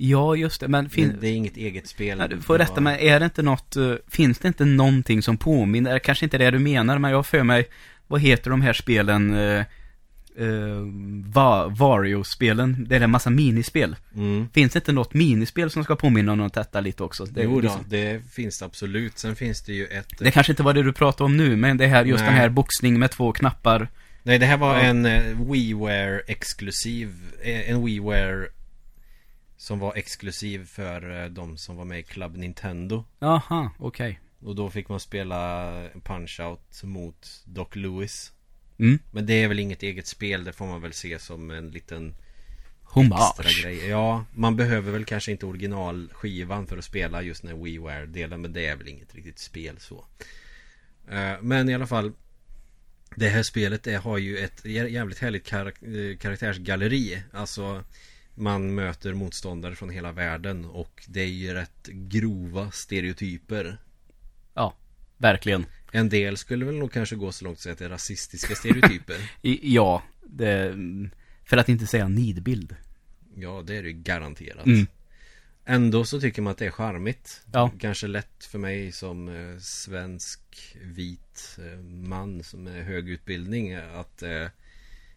[0.00, 0.68] Ja, just det.
[0.68, 2.22] Men fin- Men det är inget eget spel.
[2.30, 5.36] Du får Det rätta mig, är det inte något, eh, finns det inte någonting som
[5.36, 7.66] påminner, kanske inte det du menar, men jag för mig,
[8.06, 9.62] vad heter de här spelen, uh,
[11.24, 13.96] Va- Vario-spelen, det är en massa minispel.
[14.16, 14.48] Mm.
[14.54, 17.24] Finns det inte något minispel som ska påminna om något detta lite också?
[17.24, 19.18] Det, jo då, liksom- det finns det absolut.
[19.18, 20.18] Sen finns det ju ett...
[20.18, 22.30] det kanske inte var det du pratade om nu, men det här, just Nej.
[22.30, 23.88] den här boxning med två knappar.
[24.22, 24.80] Nej, det här var Ja.
[24.80, 27.14] en eh, WiiWare exklusiv.
[27.42, 28.46] eh, En WiiWare
[29.58, 33.04] som var exklusiv för eh, de som var med i Club Nintendo.
[33.18, 34.20] Jaha, okej.
[34.40, 35.70] Och då fick man spela
[36.04, 38.32] Punch-Out mot Doc Lewis.
[38.78, 38.98] Mm.
[39.10, 42.14] Men det är väl inget eget spel, det får man väl se som en liten
[42.82, 43.40] Hommage.
[43.40, 43.88] extra grej.
[43.88, 48.52] Ja, man behöver väl kanske inte originalskivan för att spela just den här WiiWare-delen, men
[48.52, 50.04] det är väl inget riktigt spel så.
[51.10, 52.12] Eh, Men i alla fall,
[53.16, 57.22] det här spelet det har ju ett jä- jävligt härligt eh, karaktärsgalleri.
[57.32, 57.84] Alltså,
[58.38, 63.78] man möter motståndare från hela världen och det är ju rätt grova stereotyper.
[64.54, 64.74] Ja,
[65.16, 65.66] verkligen.
[65.92, 68.54] En del skulle väl nog kanske gå så långt att säga att det är rasistiska
[68.54, 69.16] stereotyper.
[69.62, 70.76] Ja, det,
[71.44, 72.76] för att inte säga nidbild.
[73.34, 74.66] Ja, det är det ju garanterat.
[74.66, 74.86] Mm.
[75.64, 77.42] Ändå så tycker man att det är charmigt.
[77.52, 77.70] Ja.
[77.78, 80.40] Kanske lätt för mig som eh, svensk
[80.82, 84.46] vit eh, man som är hög utbildning att eh,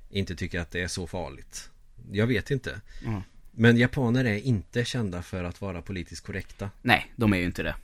[0.10, 1.71] inte tycka att det är så farligt.
[2.12, 2.82] Jag vet inte.
[3.04, 3.24] Ja.
[3.52, 6.70] Men japaner är inte kända för att vara politiskt korrekta.
[6.82, 7.76] Nej, de är ju inte det.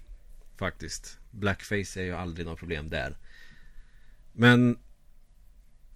[0.58, 1.17] Faktiskt.
[1.32, 3.17] Blackface är ju aldrig något problem där.
[4.34, 4.77] Men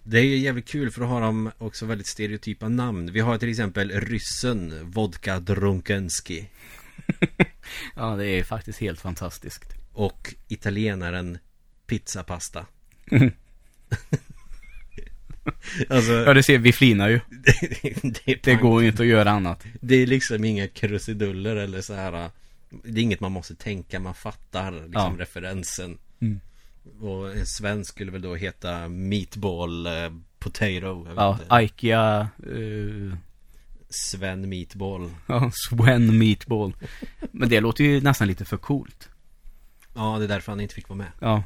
[0.04, 3.12] det är ju jävligt kul för att ha dem också väldigt stereotypa namn.
[3.12, 6.50] Vi har till exempel ryssen Vodka Drunkenski.
[7.96, 9.64] Ja, det är faktiskt helt fantastiskt.
[9.94, 11.38] Och italienaren
[11.88, 12.66] Pizzapasta.
[15.90, 17.20] alltså, Ja, det ser vi flinar ju.
[18.26, 19.64] det, Det går ju inte att göra annat.
[19.82, 22.30] Det är liksom inga krusiduller eller så här
[22.84, 25.16] Det är inget man måste tänka, man fattar liksom Ja.
[25.18, 25.98] referensen.
[26.22, 26.40] Mm.
[27.02, 31.08] Och en svensk skulle väl då heta Meatball eh, Potato.
[31.16, 31.62] Ja.
[31.62, 33.18] Ikea, eh,
[33.90, 35.10] Sven Meatball.
[35.28, 36.74] ja, Sven Meatball.
[37.32, 39.10] Men det låter ju nästan lite för coolt.
[39.94, 41.12] Ja, det är därför han inte fick vara med.
[41.20, 41.44] Ja.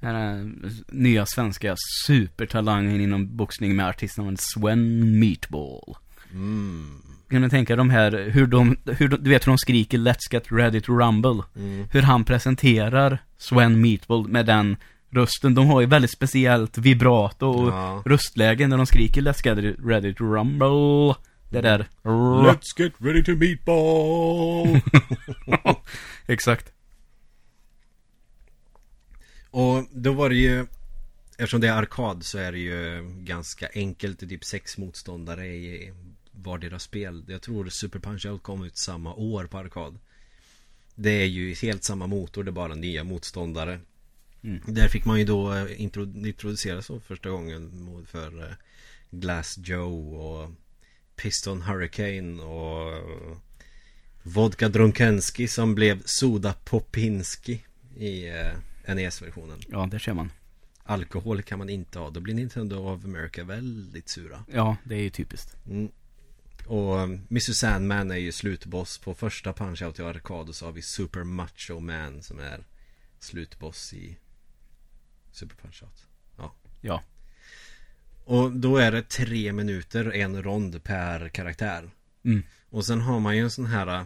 [0.00, 0.50] Här
[0.88, 1.74] nya svenska
[2.06, 5.96] supertalangen inom boxning med artistnamnet Sven Meatball.
[6.32, 7.02] Mm.
[7.30, 10.32] Kan du tänka de här, hur de, hur de, du vet hur de skriker 'Let's
[10.32, 11.86] get ready to rumble' Mm.
[11.92, 14.76] Hur han presenterar Sven Meatball med den
[15.10, 15.54] rösten.
[15.54, 18.02] De har ju väldigt speciellt vibrato och Ja.
[18.06, 21.14] röstlägen när de skriker 'Let's get ready to rumble'
[21.50, 24.80] Det där Let's get ready to meatball!
[26.26, 26.72] Exakt
[29.56, 30.66] Och då var det ju
[31.38, 34.18] Eftersom det är arkad så är det ju ganska enkelt.
[34.18, 35.92] Det är typ sex motståndare i
[36.30, 37.24] vardera spel.
[37.28, 39.98] Jag tror Super Punch-Out kom ut samma år på arkad.
[40.94, 43.80] Det är ju helt samma motor, det är bara nya motståndare.
[44.42, 44.60] Mm.
[44.66, 48.54] Där fick man ju då eh, intro- introduceras så första gången mot- för eh,
[49.10, 50.50] Glass Joe och
[51.16, 52.92] Piston Hurricane och
[54.22, 57.64] Vodka Drunkenski som blev Soda Popinski
[57.96, 58.52] i eh,
[58.86, 59.58] NES-versionen.
[59.68, 60.32] Ja, det ser man
[60.84, 64.44] Alkohol kan man inte ha, då blir Nintendo of America väldigt sura.
[64.52, 65.88] Ja, det är ju typiskt Mm.
[66.66, 70.72] Och um, Mr Sandman är ju slutboss på första Punch-Out i arkad och så har
[70.72, 72.64] vi Super Macho Man som är
[73.18, 74.16] slutboss i
[75.32, 76.04] Super Punch-Out.
[76.36, 76.54] Ja,
[78.24, 81.90] Och då är det tre minuter, en rond per karaktär.
[82.24, 82.42] mm.
[82.70, 84.04] Och sen har man ju en sån här eh,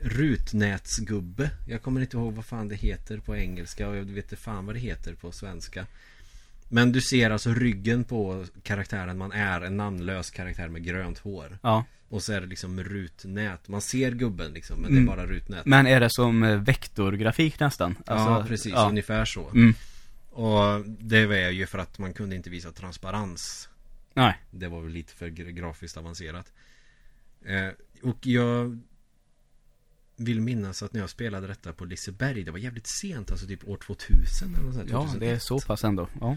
[0.00, 1.50] Rutnätsgubbe.
[1.66, 4.66] Jag kommer inte ihåg vad fan det heter på engelska och jag vet inte fan
[4.66, 5.86] vad det heter på svenska.
[6.68, 9.18] Men du ser alltså ryggen på karaktären.
[9.18, 11.58] Man är En namnlös karaktär med grönt hår.
[11.62, 13.68] Ja, Och så är det liksom rutnät.
[13.68, 15.06] Man ser gubben liksom men Mm.
[15.06, 15.66] det är bara rutnät.
[15.66, 17.94] Men är det som eh, vektorgrafik nästan?
[18.06, 18.88] Ja Alltså, precis, ja.
[18.88, 19.50] ungefär så.
[19.50, 19.74] Mm.
[20.30, 23.68] Och det var ju för att man kunde inte visa transparens.
[24.14, 26.52] Nej, Det var väl lite för gra- grafiskt avancerat.
[27.44, 27.68] Eh,
[28.02, 28.78] Och jag
[30.16, 33.68] Vill minnas att när jag spelade detta på Liseberg Det var jävligt sent, alltså typ
[33.68, 35.20] år 2000 eller något sånt, ja 2001.
[35.20, 36.08] det är så pass ändå.
[36.20, 36.36] Ja,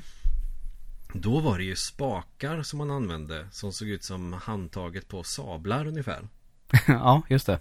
[1.14, 5.88] Då var det ju spakar som man använde Som såg ut som handtaget på sablar
[5.88, 6.28] ungefär.
[6.88, 7.60] Ja just det.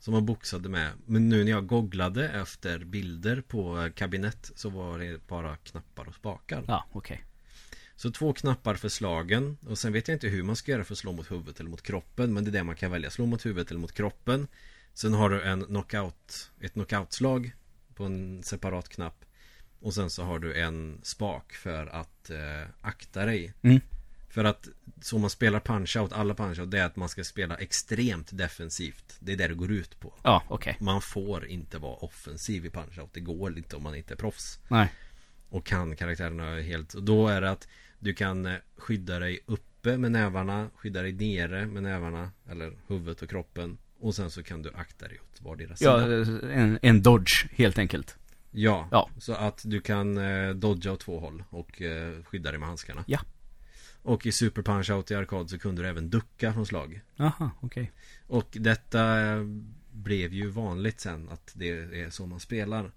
[0.00, 0.92] Som man boxade med.
[1.06, 6.14] Men nu när jag googlade efter bilder på kabinett Så var det bara knappar och
[6.14, 6.64] spakar.
[6.68, 7.24] Ja, okej.
[7.96, 10.94] Så två knappar för slagen och sen vet jag inte hur man ska göra för
[10.94, 13.26] att slå mot huvudet eller mot kroppen Men det är det man kan välja, slå
[13.26, 14.48] mot huvudet eller mot kroppen
[15.00, 17.52] Sen har du en knockout, ett knockoutslag
[17.94, 19.24] på en separat knapp.
[19.80, 23.54] Och sen så har du en spak för att eh, akta dig.
[23.62, 23.80] Mm.
[24.28, 24.68] För att
[25.00, 29.16] så man spelar punch-out, alla punch-out Det är att man ska spela extremt defensivt.
[29.20, 30.14] Det är det det går ut på.
[30.22, 30.76] Ja, okej.
[30.80, 33.10] Man får inte vara offensiv i punch-out.
[33.12, 34.58] Det går inte om man inte är proffs.
[34.68, 34.92] Nej.
[35.48, 36.94] Och kan karaktärerna helt.
[36.94, 41.12] Och då är det att du kan eh, skydda dig uppe med nävarna, skydda dig
[41.12, 43.78] nere med nävarna, eller huvudet och kroppen.
[44.00, 46.52] Och sen så kan du akta dig åt vardera Ja, sida.
[46.52, 48.16] en, en dodge helt enkelt
[48.50, 49.10] Ja, Ja.
[49.18, 53.04] så att du kan eh, dodga åt två håll och eh, skydda dig med handskarna.
[53.06, 53.20] Ja.
[54.02, 57.00] Och i Super Punch-Out i arkad så kunde du även ducka från slag.
[57.16, 57.92] Jaha, okej
[58.26, 59.42] Och detta eh,
[59.92, 61.68] blev ju vanligt sen att det
[62.00, 62.90] är så man spelar.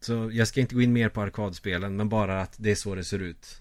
[0.00, 2.94] Så jag ska inte gå in mer på arkadspelen men bara att det är så
[2.94, 3.60] det ser ut.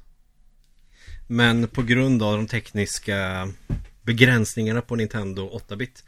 [1.28, 3.48] Men på grund av de tekniska
[4.02, 6.04] begränsningarna på Nintendo 8-bit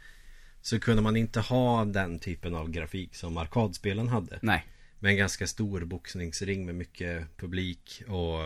[0.66, 4.38] så kunde man inte ha den typen av grafik som arkadspelen hade.
[4.42, 4.66] Nej
[4.98, 8.40] Med en ganska stor boxningsring med mycket publik och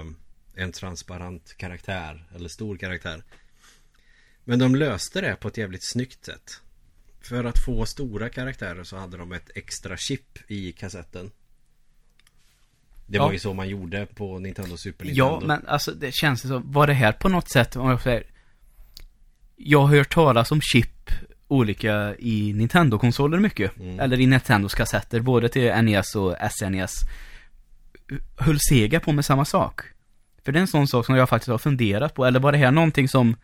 [0.54, 3.22] en transparent karaktär, eller stor karaktär.
[4.44, 6.60] Men de löste det på ett jävligt snyggt sätt.
[7.20, 11.30] För att få stora karaktärer så hade de ett extra chip i kassetten.
[13.06, 13.24] Det Ja.
[13.24, 15.40] var ju så man gjorde på Nintendo Super Nintendo.
[15.40, 18.26] Ja, men alltså det känns så, var det här på något sätt, om jag säger
[19.56, 21.10] Jag har hört talas om chip
[21.50, 23.76] olika i Nintendo-konsoler mycket.
[23.80, 24.00] Mm.
[24.00, 26.92] Eller i Nintendos kassetter, både till NES och SNES.
[28.36, 29.80] Höll Sega på med samma sak?
[30.44, 32.58] För det är en sån sak som jag faktiskt har funderat på, eller var det
[32.58, 33.36] här någonting som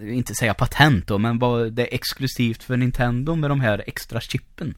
[0.00, 4.74] inte säga patent då, men var det exklusivt för Nintendo med de här extra chippen?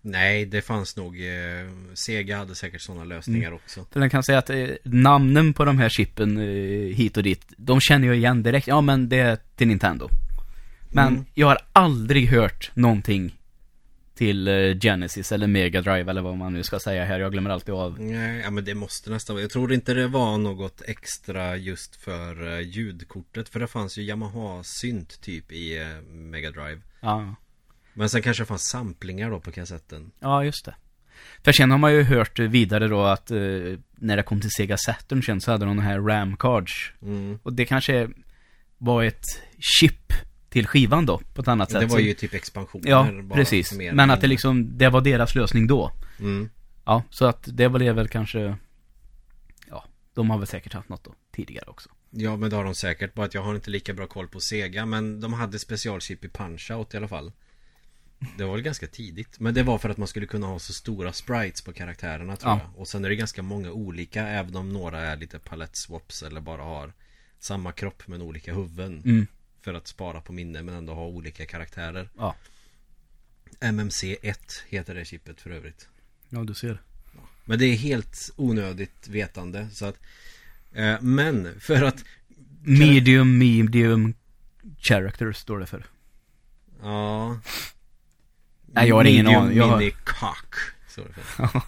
[0.00, 3.54] Nej, det fanns nog eh, Sega hade säkert sådana lösningar Mm.
[3.64, 3.86] också.
[3.92, 7.44] För den kan säga att eh, namnen på de här chippen eh, hit och dit,
[7.56, 8.66] de känner jag igen direkt.
[8.66, 10.08] Ja, men det är till Nintendo.
[10.94, 11.24] Men Mm.
[11.34, 13.38] jag har aldrig hört någonting
[14.14, 17.20] till eh, Genesis eller Mega Drive eller vad man nu ska säga här.
[17.20, 18.00] Jag glömmer alltid av.
[18.00, 19.42] Nej, ja, men det måste nästan vara.
[19.42, 23.48] Jag tror inte det var något extra just för eh, ljudkortet.
[23.48, 26.80] För det fanns ju Yamaha synt typ i eh, Mega Drive.
[27.00, 27.34] Ja.
[27.94, 30.10] Men sen kanske det fanns samplingar då på kassetten.
[30.20, 30.74] Ja, just det.
[31.44, 33.36] För sen har man ju hört vidare då att eh,
[33.94, 36.92] när det kom till Sega Saturn sen så hade de den här RAM cards.
[37.02, 37.38] Mm.
[37.42, 38.08] Och det kanske
[38.78, 39.24] var ett
[39.80, 40.12] chip
[40.54, 41.80] till skivan då, på ett annat sätt.
[41.80, 42.90] Det var ju typ expansioner.
[42.90, 43.72] Ja, bara precis.
[43.72, 45.92] mer Men att det liksom, det var deras lösning då.
[46.20, 46.50] Mm.
[46.84, 48.56] Ja, så att det var det väl kanske,
[49.70, 49.84] ja,
[50.14, 51.90] de har väl säkert haft något då, tidigare också.
[52.10, 53.14] Ja, men det har de säkert.
[53.14, 54.86] Bara att jag har inte lika bra koll på Sega.
[54.86, 57.32] Men de hade specialchip i Punch-Out i alla fall.
[58.38, 59.40] Det var väl ganska tidigt.
[59.40, 62.52] Men det var för att man skulle kunna ha så stora sprites på karaktärerna tror
[62.52, 62.60] Ja.
[62.62, 62.80] jag.
[62.80, 64.26] Och sen är det ganska många olika.
[64.28, 66.92] Även om några är lite palette-swaps eller bara har
[67.38, 69.02] samma kropp men olika huvuden.
[69.04, 69.26] Mm.
[69.64, 72.08] För att spara på minne men ändå ha olika karaktärer.
[72.18, 72.34] Ja.
[73.60, 74.36] MMC1
[74.68, 75.88] heter det chippet för övrigt.
[76.28, 76.82] Ja, du ser.
[77.44, 79.68] Men det är helt onödigt vetande.
[79.72, 79.96] Så att,
[80.72, 82.04] eh, men för att
[82.62, 84.14] Medium, medium
[84.78, 85.84] character står det för.
[86.82, 87.38] Ja
[88.66, 89.56] Nej, jag har ingen Medium aning.
[89.56, 90.54] Jag har- mini cock
[90.88, 91.48] så är det för.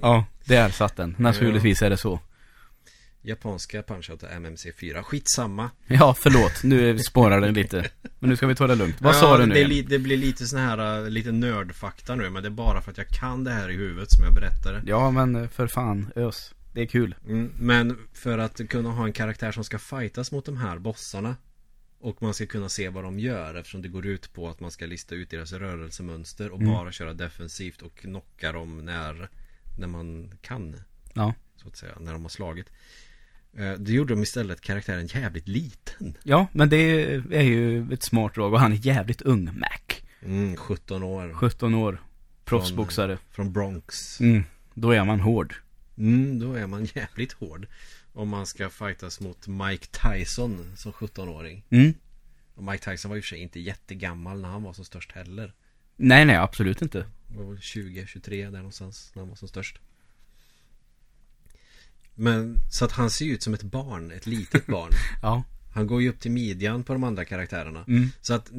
[0.00, 1.14] Ja, där satt den.
[1.18, 2.20] Naturligtvis är det så.
[3.26, 6.62] Japanska punch-out är MMC4 Skitsamma Ja, förlåt.
[6.64, 7.90] Nu spårar den lite.
[8.18, 9.00] Men nu ska vi ta det lugnt.
[9.00, 9.54] Vad sa Ja, du nu?
[9.54, 12.80] det, li- det blir lite sån här uh, Lite nördfakta nu Men det är bara
[12.82, 15.48] för att jag kan det här i huvudet som jag berättar det Ja, men eh,
[15.48, 16.54] för fan, ös.
[16.72, 17.14] Det är kul.
[17.28, 21.36] mm, Men för att kunna ha en karaktär som ska fightas mot de här bossarna
[22.00, 24.70] Och man ska kunna se vad de gör Eftersom det går ut på att man
[24.70, 26.72] ska lista ut deras rörelsemönster Och Mm.
[26.74, 29.28] bara köra defensivt och knocka dem när
[29.78, 30.76] När man kan
[31.14, 31.34] Ja.
[31.62, 32.66] Så att säga, när de har slagit
[33.58, 36.76] Eh, Det gjorde de istället karaktären jävligt liten Ja, men det
[37.30, 39.96] är ju ett smart drag och han är jävligt ung, Mac.
[40.22, 42.02] mm, 17 år 17 år.
[42.44, 43.18] Proffsboxare.
[43.30, 44.42] Från Bronx Mm.
[44.74, 45.54] Då är man hård.
[45.98, 47.66] Mm, då är man jävligt hård
[48.12, 51.94] Om man ska fightas mot Mike Tyson som 17-åring Mm.
[52.54, 55.52] Och Mike Tyson var ju för sig inte jättegammal när han var som störst heller
[55.96, 56.98] Nej, nej, absolut inte.
[57.28, 59.78] Det var väl 20, 23 där någonstans när han var som störst
[62.18, 64.90] Men så att han ser ut som ett barn, ett litet barn
[65.22, 65.44] Ja.
[65.72, 68.10] Han går ju upp till midjan på de andra karaktärerna Mm.
[68.20, 68.50] Så att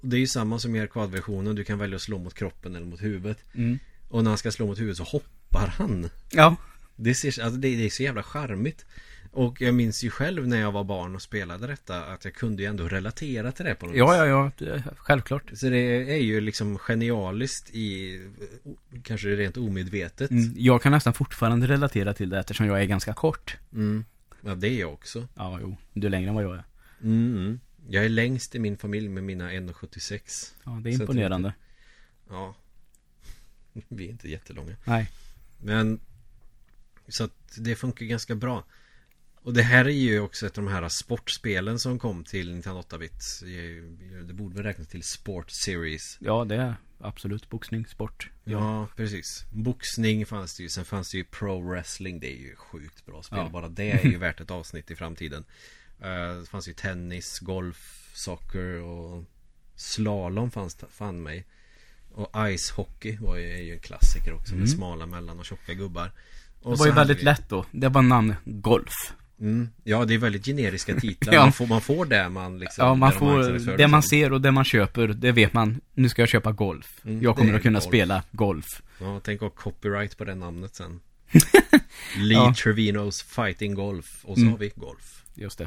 [0.00, 2.86] det är ju samma som i arkadversionen Du kan välja att slå mot kroppen eller
[2.86, 3.78] mot huvudet Mm.
[4.08, 6.56] Och när han ska slå mot huvudet så hoppar han Ja.
[6.96, 8.84] Det, ser, alltså det, det är så jävla charmigt
[9.34, 12.62] Och jag minns ju själv när jag var barn och spelade detta Att jag kunde
[12.62, 14.50] ju ändå relatera till det på något Ja, ja, ja.
[14.58, 15.50] det- Självklart.
[15.54, 15.78] Så det
[16.12, 18.20] är ju liksom genialiskt i
[19.02, 20.54] Kanske rent omedvetet Mm.
[20.56, 23.56] Jag kan nästan fortfarande relatera till det eftersom jag är ganska kort.
[23.72, 24.04] mm.
[24.40, 25.76] Ja det är jag också Ja, jo.
[25.94, 26.64] Du är längre än vad jag är.
[27.02, 27.60] mm.
[27.88, 31.54] Jag är längst i min familj med mina 1,76 Ja, det är imponerande.
[32.30, 32.54] Ja
[33.88, 35.10] Vi är inte jättelånga Nej.
[35.62, 36.00] Men
[37.08, 38.64] Så att det funkar ganska bra
[39.44, 42.80] Och det här är ju också ett av de här sportspelen som kom till Nintendo
[42.80, 43.22] 8-bit
[44.26, 48.30] Det borde väl räknas till Sport Series Ja, det är absolut boxning, sport.
[48.44, 52.56] Ja, precis Boxning fanns det ju Sen fanns det ju Pro Wrestling Det är ju
[52.56, 53.48] sjukt bra spel Ja.
[53.48, 55.44] Bara det är ju värt ett avsnitt i framtiden
[56.00, 59.24] Eh, Det fanns ju tennis, golf, soccer och
[59.76, 61.46] Slalom fanns det fan mig
[62.12, 64.76] Och ice hockey var ju, är ju en klassiker också Med Mm.
[64.76, 66.12] smala mellan och tjocka gubbar Det
[66.62, 67.66] och var så ju väldigt vi- lätt då.
[67.72, 68.92] Det var namn Golf.
[69.42, 71.42] Mm, Ja, det är väldigt generiska titlar Ja.
[71.42, 74.08] man, får, man får det man liksom Ja, man får, det man som.
[74.08, 75.80] ser och det man köper, det vet man.
[75.94, 77.00] Nu ska jag köpa golf.
[77.04, 77.84] Mm, jag kommer att kunna golf.
[77.88, 78.66] spela golf.
[79.00, 81.00] Ja, tänk att copyright på det namnet sen
[82.16, 82.54] Lee Ja.
[82.62, 84.52] Trevinos Fighting Golf Och så Mm.
[84.52, 85.64] har vi golf Just det.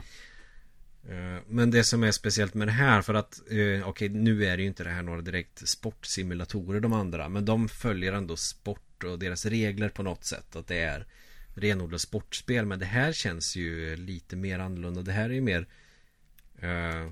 [1.10, 4.58] Eh, Men det som är speciellt med det här för att eh, Okej nu är
[4.58, 9.04] det ju inte det här några direkt sportsimulatorer de andra Men de följer ändå sport
[9.04, 11.06] och deras regler på något sätt Att det är
[11.56, 15.68] renodlat sportspel Men det här känns ju lite mer annorlunda Det här är ju mer
[16.60, 17.12] eh,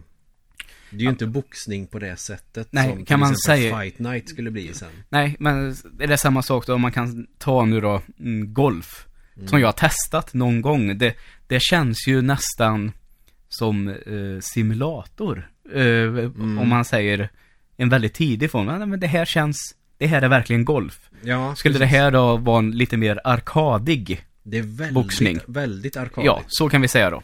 [0.89, 4.29] Det är ju inte boxning på det sättet Nej, som kan man säga- Fight Night
[4.29, 5.69] skulle bli sen Nej, men
[5.99, 9.07] är det samma sak då om man kan ta nu då mm, golf?
[9.35, 9.47] Mm.
[9.47, 10.97] Som jag har testat någon gång.
[10.97, 11.15] Det,
[11.47, 12.91] det känns ju nästan
[13.49, 15.49] som eh, simulator.
[15.73, 16.07] Eh,
[16.41, 17.29] Om man säger
[17.77, 18.67] en väldigt tidig form.
[18.67, 21.09] Ja, men det här känns, det här är verkligen golf.
[21.23, 21.95] Ja, Skulle det precis.
[21.97, 24.25] här då vara en lite mer arkadig?
[24.43, 25.39] Det är väldigt, boxning?
[25.47, 27.23] väldigt arkadigt Ja, så kan vi säga då.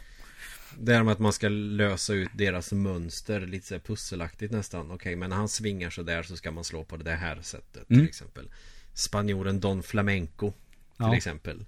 [0.78, 5.16] Det här med att man ska lösa ut deras mönster Lite så pusselaktigt nästan Okej,
[5.16, 8.00] men när han svingar så där så ska man slå på det här sättet Mm.
[8.00, 8.48] Till exempel
[8.94, 10.56] Spanjoren Don Flamenco Till
[10.96, 11.16] Ja.
[11.16, 11.64] exempel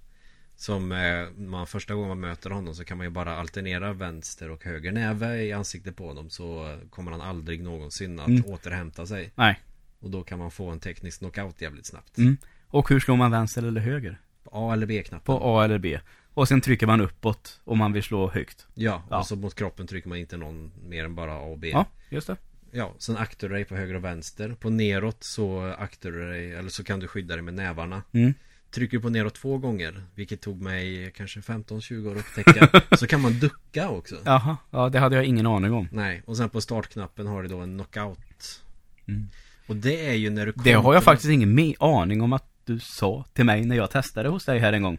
[0.55, 4.49] Som eh, man första gången man möter honom så kan man ju bara alternera vänster
[4.49, 8.45] och höger näve i ansiktet på honom Så kommer han aldrig någonsin att Mm.
[8.45, 9.59] återhämta sig Nej.
[9.99, 12.37] Och då kan man få en teknisk knockout jävligt snabbt Mm.
[12.67, 14.19] Och hur slår man vänster eller höger?
[14.51, 15.99] A eller B-knappen På A eller B.
[16.33, 18.67] Och sen trycker man uppåt om man vill slå högt.
[18.73, 19.19] Ja, Ja.
[19.19, 21.85] och så mot kroppen trycker man inte någon mer än bara A och B Ja,
[22.09, 22.35] just det.
[22.71, 24.55] ja, sen aktar du dig på höger och vänster.
[24.59, 28.01] På neråt så aktar du dig, eller så kan du skydda dig med nävarna.
[28.11, 28.33] Mm.
[28.71, 33.07] Trycker du på neråt två gånger, vilket tog mig kanske 15-20 år att upptäcka, så
[33.07, 34.15] kan man ducka också.
[34.25, 35.87] Jaha, ja det hade jag ingen aning om.
[35.91, 38.61] Nej, och sen på startknappen har du då en knockout.
[39.07, 39.27] Mm.
[39.67, 42.52] Och det är ju när du Det har kontrar- jag faktiskt ingen aning om att
[42.65, 44.97] du sa till mig när jag testade hos dig här en gång.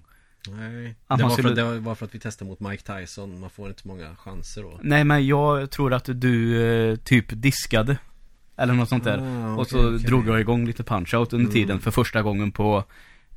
[0.48, 3.40] Nej, Att det var, för, skulle- det var för att vi testade mot Mike Tyson.
[3.40, 4.78] Man får inte många chanser då.
[4.82, 7.96] Nej men jag tror att du eh, typ diskade.
[8.56, 9.18] Eller något sånt där.
[9.18, 10.06] Ah, och okej, så okej.
[10.06, 11.52] drog jag igång lite punch-out under Mm.
[11.52, 12.84] tiden för första gången på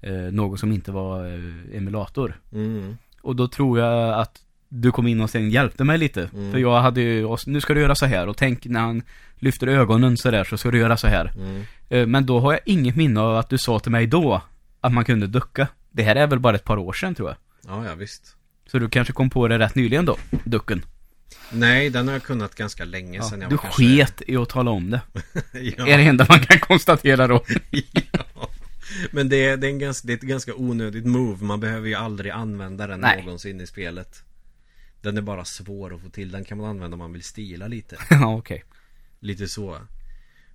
[0.02, 2.40] eh, något som inte var eh, emulator.
[2.52, 2.98] Mm.
[3.22, 6.30] Och då tror jag att du kom in och sen hjälpte mig lite.
[6.34, 6.52] Mm.
[6.52, 9.02] För jag hade ju, nu ska du göra så här och tänk när han
[9.36, 11.34] lyfter ögonen så där så ska du göra så här.
[11.36, 11.64] Mm.
[11.90, 14.42] Eh, Men då har jag inget minne av att du sa till mig då
[14.82, 15.68] att man kunde ducka.
[15.92, 17.38] Det här är väl bara ett par år sedan tror jag.
[17.68, 18.36] Ja, ja visst.
[18.72, 20.86] Så du kanske kom på det rätt nyligen då, ducken.
[21.52, 23.84] Nej, den har jag kunnat ganska länge Ja, sedan jag du var kanske...
[23.84, 25.02] sket i att tala om det.
[25.54, 25.88] ja.
[25.88, 27.44] Är det enda man kan konstatera då.
[28.12, 28.50] ja.
[29.12, 31.46] Men det är, det, är en ganska, det är ett ganska onödigt move.
[31.46, 33.24] Man behöver ju aldrig använda den Nej.
[33.24, 34.24] någonsin i spelet.
[35.02, 36.32] Den är bara svår att få till.
[36.32, 37.98] Den kan man använda om man vill stila lite.
[38.10, 38.64] ja, okej.
[39.20, 39.76] Lite så.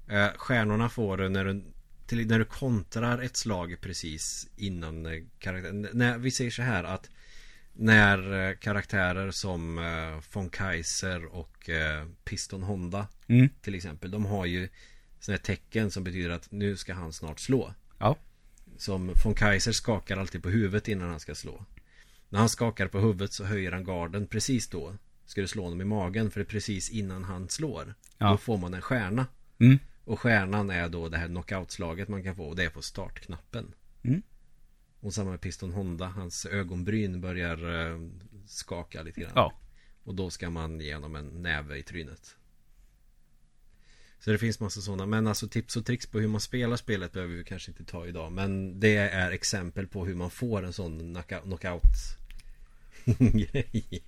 [0.08, 1.64] Eh, stjärnorna får du när du,
[2.06, 5.88] till, när du kontrar ett slag precis innan eh, karaktären.
[5.92, 7.10] När, vi säger så här att
[7.72, 9.80] när eh, karaktärer som
[10.32, 11.70] von Kaiser och
[12.24, 13.48] Piston Honda Mm.
[13.62, 14.10] till exempel.
[14.10, 14.68] De har ju
[15.20, 17.74] sådana här tecken som betyder att nu ska han snart slå.
[17.98, 18.16] Ja.
[18.78, 21.64] Som von Kaiser skakar alltid på huvudet innan han ska slå.
[22.32, 24.96] När han skakar på huvudet så höjer han garden precis då.
[25.24, 27.94] Ska du slå honom i magen för det är precis innan han slår.
[28.18, 28.30] Ja.
[28.30, 29.26] Då får man en stjärna.
[29.58, 29.78] Mm.
[30.04, 33.74] Och stjärnan är då det här knockoutslaget man kan få och det är på startknappen.
[34.02, 34.22] Mm.
[35.00, 38.00] Och samma med Piston Honda, hans ögonbryn börjar eh,
[38.46, 39.32] skaka lite grann.
[39.34, 39.52] Ja.
[40.04, 42.36] Och då ska man ge honom en näve i trynet.
[44.18, 45.06] Så det finns massa sådana.
[45.06, 48.06] Men alltså tips och tricks på hur man spelar spelet behöver vi kanske inte ta
[48.06, 48.32] idag.
[48.32, 51.14] Men det är exempel på hur man får en sån
[51.44, 51.82] knockout,
[53.04, 54.02] knockout grej.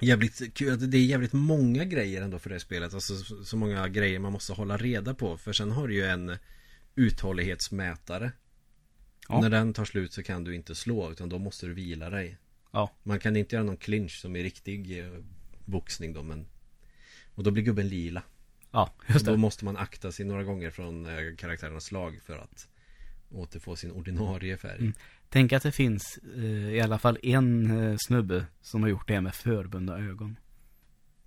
[0.00, 2.94] Jävligt kul att det är jävligt många grejer ändå för det spelet.
[2.94, 5.36] Alltså så, många grejer man måste hålla reda på.
[5.36, 6.36] För sen har du ju en
[6.94, 8.32] uthållighetsmätare.
[9.28, 9.40] Ja.
[9.40, 12.38] När den tar slut så kan du inte slå utan då måste du vila dig.
[12.72, 12.90] Ja.
[13.02, 15.12] Man kan inte göra någon clinch som i riktig eh,
[15.64, 16.46] boxning då men
[17.34, 18.22] Och då blir gubben lila
[18.72, 19.38] Ja, och just Då det.
[19.38, 22.68] måste man akta sig några gånger från eh, karaktärernas slag för att
[23.32, 24.92] Återfå sin ordinarie färg Mm.
[25.28, 29.20] Tänk att det finns eh, i alla fall en eh, snubbe som har gjort det
[29.20, 30.36] med förbundna ögon.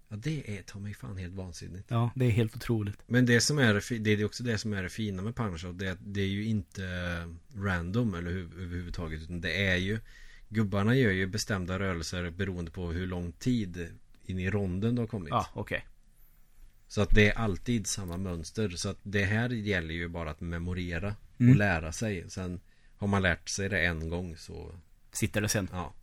[0.10, 2.97] Ja det är ta mig fan helt vansinnigt Ja, det är helt otroligt.
[3.08, 5.97] Men det som är det, är också det som är det fina med Punch-Out det,
[6.06, 9.99] det är ju inte eh, random eller hu- överhuvudtaget utan det är ju
[10.49, 13.88] Gubbarna gör ju bestämda rörelser beroende på hur lång tid
[14.24, 15.86] in i ronden du har kommit Ja, okej.
[16.88, 20.42] Så att det är alltid samma mönster Så att det här gäller ju bara att
[20.42, 21.52] memorera Mm.
[21.52, 22.60] och lära sig Sen
[22.98, 24.72] har man lärt sig det en gång så
[25.12, 25.70] Sitter det sen.
[25.72, 25.94] ja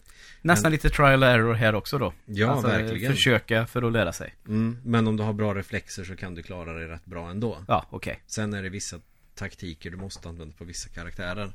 [0.42, 2.12] Nästan Men- lite trial and error här också då.
[2.26, 3.12] Ja, alltså, verkligen.
[3.12, 4.34] Försöka för att lära sig.
[4.48, 4.78] mm.
[4.84, 7.86] Men om du har bra reflexer så kan du klara dig rätt bra ändå Ja,
[7.90, 8.20] okej.
[8.26, 9.00] Sen är det vissa
[9.34, 11.52] taktiker du måste använda på vissa karaktärer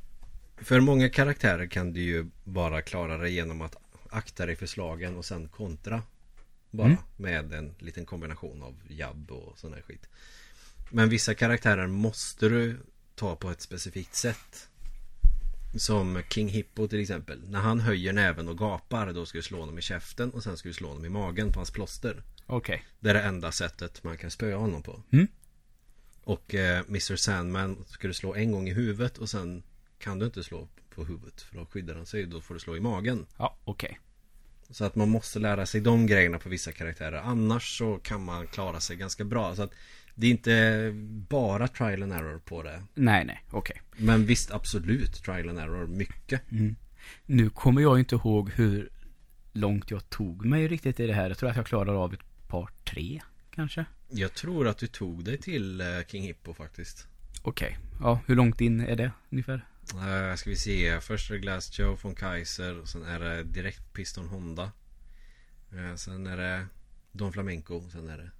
[0.58, 3.76] För många karaktärer kan du ju bara klara dig genom att
[4.10, 6.02] akta dig för slagen och sen kontra
[6.78, 7.00] Bara Mm.
[7.16, 10.10] med en liten kombination av jabb och sån här skit
[10.90, 12.80] Men vissa karaktärer måste du
[13.16, 14.70] ta på ett specifikt sätt
[15.78, 19.60] Som King Hippo till exempel När han höjer näven och gapar då ska du slå
[19.60, 22.86] honom i käften och sen ska du slå honom i magen på hans plåster Okej.
[23.00, 25.04] det är det enda sättet man kan spöa honom på.
[25.12, 25.28] Mm.
[26.24, 29.64] Och eh, Mr Sandman ska du slå en gång i huvudet och sen
[30.00, 32.26] kan du inte slå på huvudet för då skyddar han sig.
[32.26, 33.26] Då får du slå i magen.
[33.38, 34.00] Ja, okej.
[34.70, 37.18] Så att man måste lära sig de grejerna på vissa karaktärer.
[37.18, 39.56] Annars så kan man klara sig ganska bra.
[39.56, 39.74] Så att
[40.16, 40.92] det är inte
[41.30, 42.84] bara trial and error på det.
[42.94, 43.82] Nej, nej, okej.
[43.98, 46.52] Men visst absolut trial and error mycket.
[46.52, 46.76] Mm.
[47.26, 48.90] Nu kommer jag inte ihåg hur
[49.54, 51.30] långt jag tog mig riktigt i det här.
[51.30, 53.86] Jag tror att jag klarar av ett par, tre kanske.
[54.10, 57.08] Jag tror att du tog dig till eh, King Hippo faktiskt.
[57.42, 57.78] Okej.
[58.02, 59.66] Ja, hur långt in är det ungefär?
[59.94, 63.44] Uh, ska vi se, först är det Glass Joe från Kaiser och sen är det
[63.44, 64.72] direkt Piston Honda.
[65.72, 66.66] Eh, sen är det
[67.12, 68.32] Don Flamenco sen är det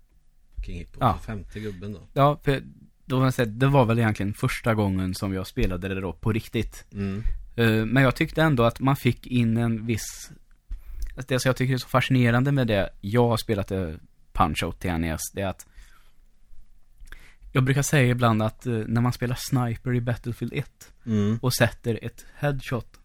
[0.66, 0.98] King Hippo.
[1.00, 1.20] Ja.
[1.26, 2.08] Femte gubben då.
[2.14, 2.64] Ja, för
[3.06, 6.34] då jag säga, det var väl egentligen första gången som jag spelade det då på
[6.34, 6.86] riktigt.
[6.94, 7.24] Mm.
[7.56, 10.32] Eh, Men jag tyckte ändå att man fick in en viss
[11.16, 13.72] alltså Det som jag tycker är så fascinerande med det Jag har spelat
[14.34, 15.66] Punch-Out till NES Det är att
[17.58, 21.40] Jag brukar säga ibland att eh, när man spelar Sniper i Battlefield 1 Mm.
[21.42, 23.00] Och sätter ett headshot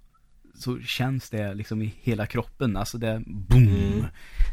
[0.55, 4.07] Så känns det liksom i hela kroppen Alltså det boom Mm.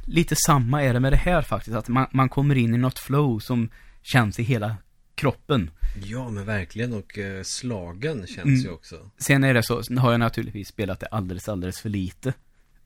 [0.05, 1.75] lite samma är det med det här faktiskt.
[1.75, 3.69] Att man, man kommer in i något flow som
[4.01, 4.75] känns i hela
[5.15, 5.69] kroppen.
[6.03, 6.93] Ja, men verkligen.
[6.93, 8.59] Och eh, slagen känns Mm.
[8.59, 8.95] ju också.
[9.17, 12.33] Sen är det så, har jag naturligtvis spelat det alldeles, alldeles för lite.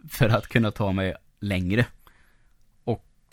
[0.09, 1.85] För att kunna ta mig längre.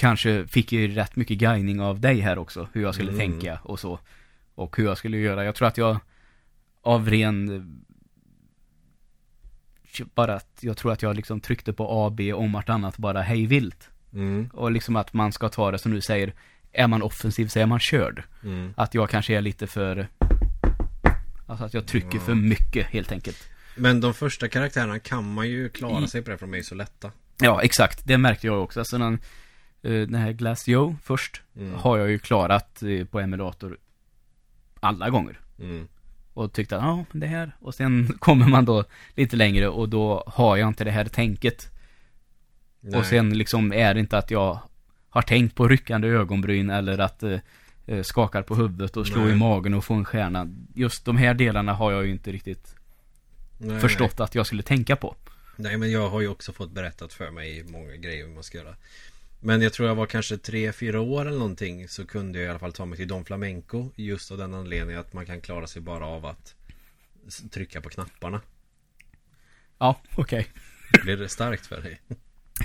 [0.00, 2.68] Kanske fick ju rätt mycket guidning av dig här också.
[2.72, 3.20] Hur jag skulle Mm.
[3.20, 3.98] tänka och så.
[4.54, 5.44] Och hur jag skulle göra.
[5.44, 5.98] Jag tror att jag
[6.82, 7.84] av ren
[10.14, 13.46] bara att jag tror att jag liksom tryckte på A, B om vartannat bara hej
[13.46, 13.88] vilt.
[14.12, 16.34] Mm, Och liksom att man ska ta det som du säger,
[16.72, 18.22] är man offensiv så är man körd.
[18.44, 18.74] mm.
[18.76, 20.08] Att jag kanske är lite för,
[21.46, 22.20] alltså att jag trycker Ja.
[22.24, 23.48] för mycket helt enkelt.
[23.76, 26.08] Men de första karaktärerna kan man ju klara Mm.
[26.08, 27.10] sig på det, är ju så lätta.
[27.40, 28.00] Ja, exakt.
[28.06, 28.80] Det märkte jag också.
[28.80, 29.18] Alltså den, eh,
[29.88, 31.74] den här Glass Joe först Mm.
[31.74, 33.78] har jag ju klarat eh, på emulator
[34.80, 35.40] alla gånger.
[35.58, 35.88] Mm.
[36.34, 37.56] Och tyckte att, ja, det här.
[37.60, 38.84] Och sen kommer man då
[39.16, 41.70] lite längre och då har jag inte det här tänket.
[42.80, 42.98] Nej.
[43.00, 44.58] Och sen liksom är det inte att jag
[45.08, 47.38] har tänkt på ryckande ögonbryn eller att eh,
[47.86, 49.32] eh, skakar på huvudet och slå Nej.
[49.32, 50.48] i magen och få en stjärna.
[50.74, 52.74] Just de här delarna har jag ju inte riktigt
[53.58, 55.14] nej, förstått att jag skulle tänka på.
[55.56, 55.70] Nej.
[55.70, 58.74] nej, men jag har ju också fått berättat för mig många grejer man ska göra.
[59.40, 62.50] Men jag tror jag var kanske tre, fyra år eller någonting Så kunde jag i
[62.50, 65.66] alla fall ta mig till Don Flamenco Just av den anledningen att man kan klara
[65.66, 66.54] sig bara av att
[67.50, 68.40] Trycka på knapparna
[69.78, 70.46] Ja, okej.
[71.02, 72.00] Blir det starkt för dig?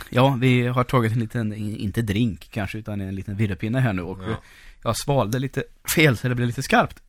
[0.10, 4.02] Ja, vi har tagit en liten, inte drink kanske, utan en liten virrepinne här nu
[4.02, 4.42] och Ja.
[4.84, 5.64] jag svalde lite
[5.96, 7.00] fel så det blev lite skarpt.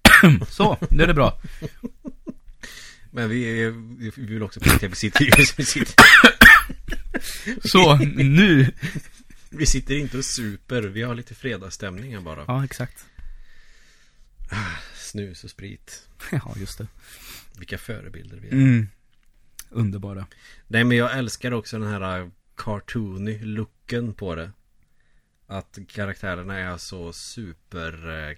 [0.49, 1.41] så, nu är det bra.
[3.11, 3.71] Men vi, är,
[4.17, 5.95] vi vill också poängtera vi sitter, vi sitter
[7.69, 8.73] Så, nu.
[9.51, 13.07] Vi sitter inte och super Vi har lite fredagsstämning här bara Ja, exakt.
[14.97, 16.87] Snus och sprit Ja, just det.
[17.59, 18.89] Vilka förebilder vi är Mm.
[19.71, 20.27] Underbara.
[20.67, 24.51] Nej men jag älskar också den här cartoony looken på det
[25.47, 28.37] Att karaktärerna är så super eh,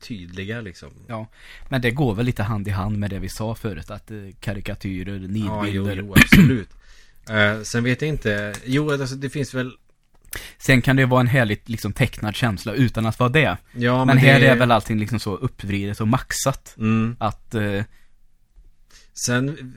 [0.00, 1.26] Tydliga liksom Ja,
[1.68, 4.16] men det går väl lite hand i hand med det vi sa förut, att eh,
[4.40, 5.28] karikatyrer, Ja, jo,
[5.84, 5.96] nidbilder.
[5.96, 6.68] jo absolut
[7.30, 9.76] Eh, Sen vet jag inte Jo, alltså det finns väl
[10.58, 13.56] Sen kan det vara en härligt liksom tecknad känsla utan att vara det.
[13.72, 14.46] Ja, men här det...
[14.46, 16.74] är väl allting liksom så uppvridet och maxat.
[16.78, 17.16] mm.
[17.20, 17.82] Att, eh,
[19.12, 19.74] Sen,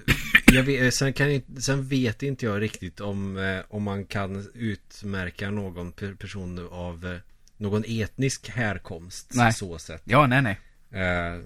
[0.66, 5.91] vet, sen, kan sen vet inte jag riktigt om, eh, om man kan utmärka någon
[5.91, 7.18] per- person av eh,
[7.58, 9.54] någon etnisk härkomst Nej.
[9.54, 10.02] så sett.
[10.06, 10.60] ja, nej, nej.
[10.91, 11.41] Eh,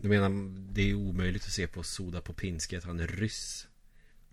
[0.00, 0.30] jag menar,
[0.72, 3.67] det är omöjligt att se på Soda Popinski att han är ryss.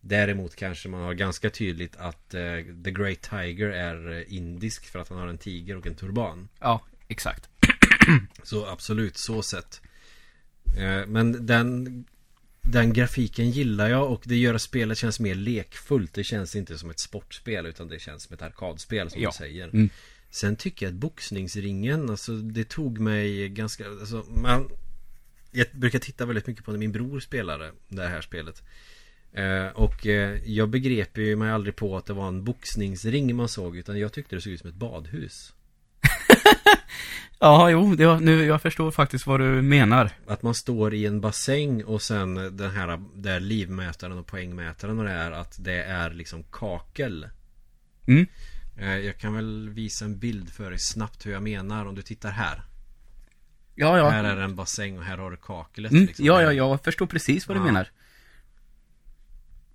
[0.08, 2.42] Däremot kanske man har ganska tydligt att eh,
[2.84, 6.48] The Great Tiger är eh, indisk för att han har en tiger och en turban.
[6.60, 7.50] Ja, exakt.
[8.44, 9.82] Så absolut, så sett.
[10.78, 12.06] Eh, Men den,
[12.62, 16.14] den grafiken gillar jag och det gör att spelet känns mer lekfullt.
[16.14, 19.30] Det känns inte som ett sportspel utan det känns som ett arkadspel som Ja.
[19.30, 19.64] du säger.
[19.68, 19.90] Mm.
[20.30, 24.70] Sen tycker jag att boxningsringen, alltså det tog mig ganska, alltså man
[25.52, 28.64] Jag brukar titta väldigt mycket på när min bror spelade det här spelet
[29.36, 33.48] eh, Och eh, jag begrep ju mig aldrig på att det var en boxningsring man
[33.50, 35.54] såg utan jag tyckte det såg ut som ett badhus
[37.40, 40.10] Ja, jo, det var, nu, jag förstår faktiskt vad du menar.
[40.28, 45.06] Att man står i en bassäng och sen den här där livmätaren och poängmätaren och
[45.06, 47.28] det är att det är liksom kakel
[48.08, 48.28] Mm.
[48.78, 52.02] Eh, Jag kan väl visa en bild för dig snabbt hur jag menar om du
[52.02, 52.62] tittar här
[53.76, 54.10] Ja, ja.
[54.10, 56.26] Här är en bassäng och här har du kaklet Mm, liksom.
[56.26, 57.66] ja, ja, jag förstår precis vad du Ja.
[57.66, 57.88] menar.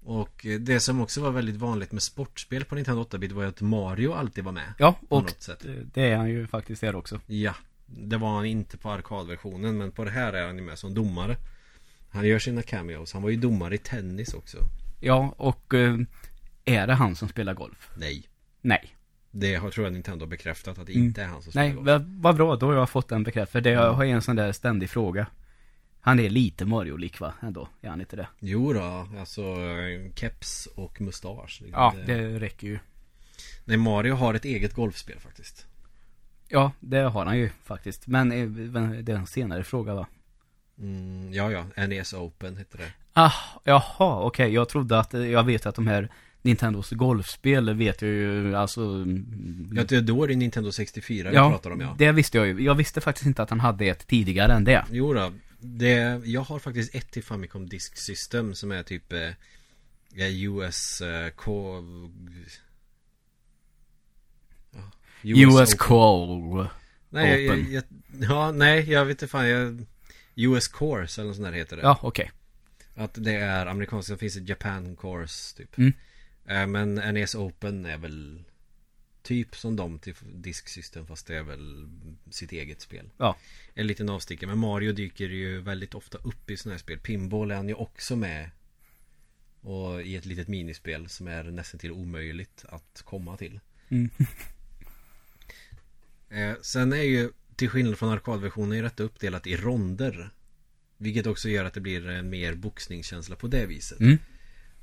[0.05, 3.49] Och eh, det som också var väldigt vanligt med sportspel på Nintendo 8-bit var ju
[3.49, 6.97] att Mario alltid var med Ja, och något sätt det- är han ju faktiskt här
[6.97, 7.21] också.
[7.27, 7.55] Ja
[7.87, 10.95] Det var han inte på arkadversionen men på det här är han ju med som
[10.95, 11.37] domare
[12.11, 14.59] Han gör sina cameos Han var ju domare i tennis också
[15.01, 15.97] Ja, och eh,
[16.65, 17.91] är det han som spelar golf?
[17.97, 18.23] Nej
[18.61, 18.95] Nej.
[19.31, 21.05] Det har, tror jag Nintendo har bekräftat att det Mm.
[21.07, 21.87] inte är han som spelar Nej, golf.
[21.87, 23.53] vad vad bra, då har jag fått den bekräftad.
[23.53, 25.27] För det har jag en sån där ständig fråga.
[26.01, 27.69] Han är lite Mario-lik va, ändå?
[27.81, 28.29] Är han inte det?
[28.39, 29.43] Jo då, alltså
[30.15, 31.83] keps och mustasch liksom.
[31.83, 32.79] Ja, det räcker ju.
[33.65, 35.67] Nej, Mario har ett eget golfspel faktiskt
[36.49, 38.07] Ja, det har han ju faktiskt.
[38.07, 38.49] Men eh,
[39.03, 40.07] det är en senare fråga va?
[40.79, 43.33] mm, Ja, ja, NES Open heter det Ah,
[43.65, 44.53] jaha, okej.
[44.53, 46.09] Jag trodde att, eh, jag vet att de här
[46.43, 48.81] Nintendos golfspel vet jag ju, alltså...
[48.81, 52.39] mm, Ja, det, då är det Nintendo 64 vi ja, pratar om ja det visste
[52.39, 52.61] jag ju.
[52.65, 54.85] Jag visste faktiskt inte att han hade ett tidigare än det.
[54.91, 60.45] Jo då, det, jag har faktiskt ett till Famicom Disk System som är typ eh,
[60.45, 61.83] US eh, K...
[64.71, 64.91] Ja,
[65.23, 65.79] US, Open.
[65.79, 66.69] Call.
[67.09, 67.85] Nej, jag, jag,
[68.21, 69.87] ja, nej, jag vet inte fan, jag,
[70.35, 72.31] US Course eller något sånt där heter det Ja, okej.
[72.95, 75.93] Att det är amerikanska, det finns ett Japan Course typ Mm.
[76.47, 78.45] Eh, Men NES Open är väl
[79.23, 81.89] Typ som de till Disk System fast det är väl
[82.31, 83.11] sitt eget spel.
[83.17, 83.37] Ja.
[83.75, 84.49] En liten avstickare.
[84.49, 86.99] Men Mario dyker ju väldigt ofta upp i sådana här spel.
[86.99, 88.51] Pinball är han ju också med.
[89.61, 93.61] Och i ett litet minispel som är nästan till omöjligt att komma till.
[93.89, 94.11] Mm.
[96.33, 100.31] Eh, sen är ju till skillnad från arkadversionen är detta uppdelat i ronder.
[100.97, 104.01] Vilket också gör att det blir en mer boxningskänsla på det viset.
[104.01, 104.19] Mm.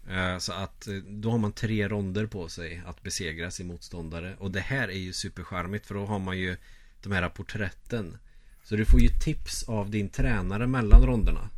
[0.07, 4.35] Eh, Så att eh, då har man tre ronder på sig att besegra sin motståndare.
[4.39, 6.57] Och det här är ju supercharmigt för då har man ju
[7.03, 8.17] de här porträtten.
[8.63, 11.49] Så du får ju tips av din tränare mellan ronderna.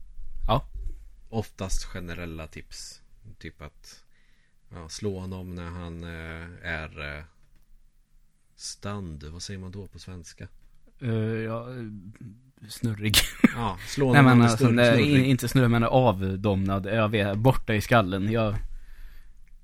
[0.47, 0.65] Ja.
[1.29, 3.01] Oftast generella tips.
[3.39, 4.03] Typ att
[4.69, 7.23] ja, slå honom när han eh, är eh,
[8.55, 9.23] stand.
[9.23, 10.47] Vad säger man då på svenska?
[11.01, 11.67] Uh, ja,
[12.69, 13.15] snurrig.
[13.55, 15.05] Ja, slå Nej men alltså, snurrig.
[15.15, 16.85] in- inte snurrig men avdomnad.
[16.85, 18.31] Jag vet, borta i skallen.
[18.31, 18.55] Jag,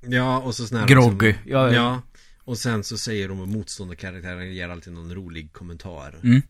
[0.08, 1.28] Ja, och så sån här groggy.
[1.28, 2.02] Liksom, Jag, ja,
[2.44, 6.16] och sen så säger de motståndarkaraktären ger alltid någon rolig kommentar.
[6.24, 6.42] Mm.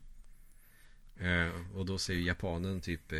[1.20, 3.18] Eh, och då säger japanen typ eh,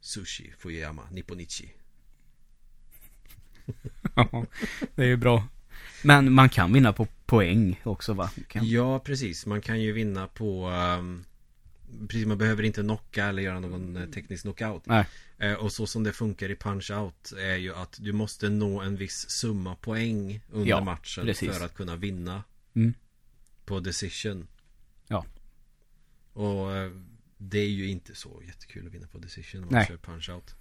[0.00, 1.72] Sushi, Fuyama, Nipponichi.
[4.16, 4.46] Ja,
[4.94, 5.44] det är ju bra.
[6.02, 8.30] Men man kan vinna på poäng också va?
[8.48, 8.68] Kan...
[8.68, 9.46] Ja, precis.
[9.46, 11.24] Man kan ju vinna på ehm,
[12.08, 14.86] Precis, man behöver inte knocka eller göra någon eh, teknisk knockout.
[14.86, 15.06] Nej.
[15.38, 18.96] Eh, och så som det funkar i Punch-Out är ju att du måste nå en
[18.96, 21.56] viss summa poäng under Ja, matchen precis.
[21.56, 22.44] för att kunna vinna.
[22.74, 22.94] Mm.
[23.64, 24.46] På decision.
[25.08, 25.24] Ja.
[26.32, 26.90] Och eh,
[27.38, 29.70] det är ju inte så jättekul att vinna på decision Nej.
[29.70, 30.54] man kör Punch-Out.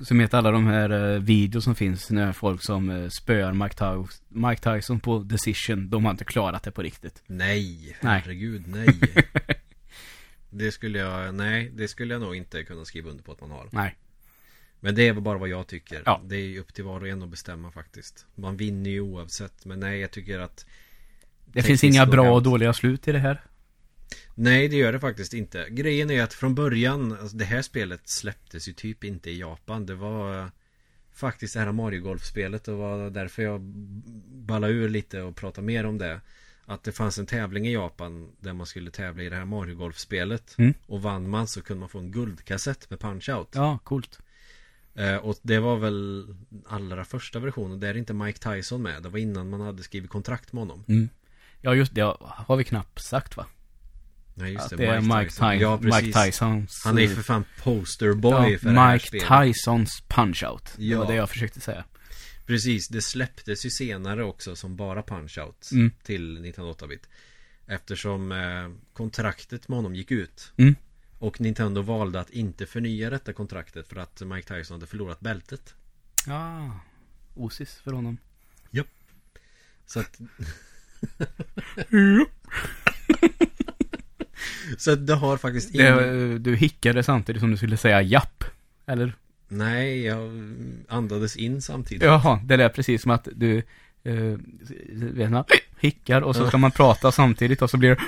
[0.00, 5.00] Som heter alla de här videos som finns när folk som spöar Mike, Mike Tyson
[5.00, 5.90] på decision.
[5.90, 7.22] De har inte klarat det på riktigt.
[7.26, 8.20] Nej, Nej.
[8.20, 8.98] herregud, nej.
[10.50, 13.50] det skulle jag, nej, det skulle jag nog inte kunna skriva under på att man
[13.50, 13.68] har.
[13.72, 13.96] Nej.
[14.80, 16.02] Men det är bara vad jag tycker.
[16.06, 16.22] Ja.
[16.24, 18.26] Det är ju upp till var och en att bestämma faktiskt.
[18.34, 19.64] Man vinner ju oavsett.
[19.64, 20.66] Men nej, jag tycker att
[21.46, 23.44] Det finns inga bra och dåliga slut i det här.
[24.34, 25.66] Nej, det gör det faktiskt inte.
[25.70, 29.86] Grejen är att från början, alltså det här spelet släpptes ju typ inte i Japan.
[29.86, 30.50] Det var
[31.12, 32.64] faktiskt det här Mario Golf-spelet.
[32.64, 33.60] Det var därför jag
[34.26, 36.20] ballade ur lite och pratade mer om det.
[36.70, 39.74] Att det fanns en tävling i Japan där man skulle tävla i det här Mario
[39.74, 40.54] Golf-spelet.
[40.58, 40.74] Mm.
[40.86, 43.46] Och vann man så kunde man få en guldkassett med Punch-Out.
[43.52, 44.18] Ja, coolt.
[44.94, 46.26] Eh, och det var väl
[46.66, 47.80] allra första versionen.
[47.80, 49.02] Där är inte Mike Tyson med.
[49.02, 50.84] Det var innan man hade skrivit kontrakt med honom.
[50.88, 51.08] Mm.
[51.60, 53.46] Ja, just det har vi knappt sagt va?
[54.34, 54.76] Nej, just det.
[54.76, 56.02] det är Mike, Ty- Ja, precis.
[56.06, 56.82] Mike Tysons...
[56.84, 59.28] Han är ju för fan posterboy för det här Mike spelet.
[59.54, 60.62] Tysons Punch-Out.
[60.76, 60.98] Det Ja.
[60.98, 61.84] var det jag försökte säga.
[62.50, 65.90] Precis, det släpptes ju senare också som bara Punch-Out Mm.
[66.02, 67.08] till 1908-bit.
[67.66, 70.52] Eftersom eh, kontraktet med honom gick ut.
[70.56, 70.74] Mm.
[71.18, 75.74] Och Nintendo valde att inte förnya detta kontraktet för att Mike Tyson hade förlorat bältet.
[76.26, 76.80] Ja,
[77.34, 78.18] osis för honom.
[79.86, 80.18] Så att...
[84.78, 85.96] Så att det har faktiskt ingen...
[85.96, 88.44] Det, du hickade samtidigt som du skulle säga japp.
[88.86, 89.14] Eller?
[89.50, 90.30] Nej, jag
[90.88, 92.02] andades in samtidigt.
[92.02, 93.62] Jaha, det lät precis som att du
[94.02, 94.36] eh,
[94.92, 95.44] vet man,
[95.80, 98.02] hickar och så ska man prata samtidigt och så blir det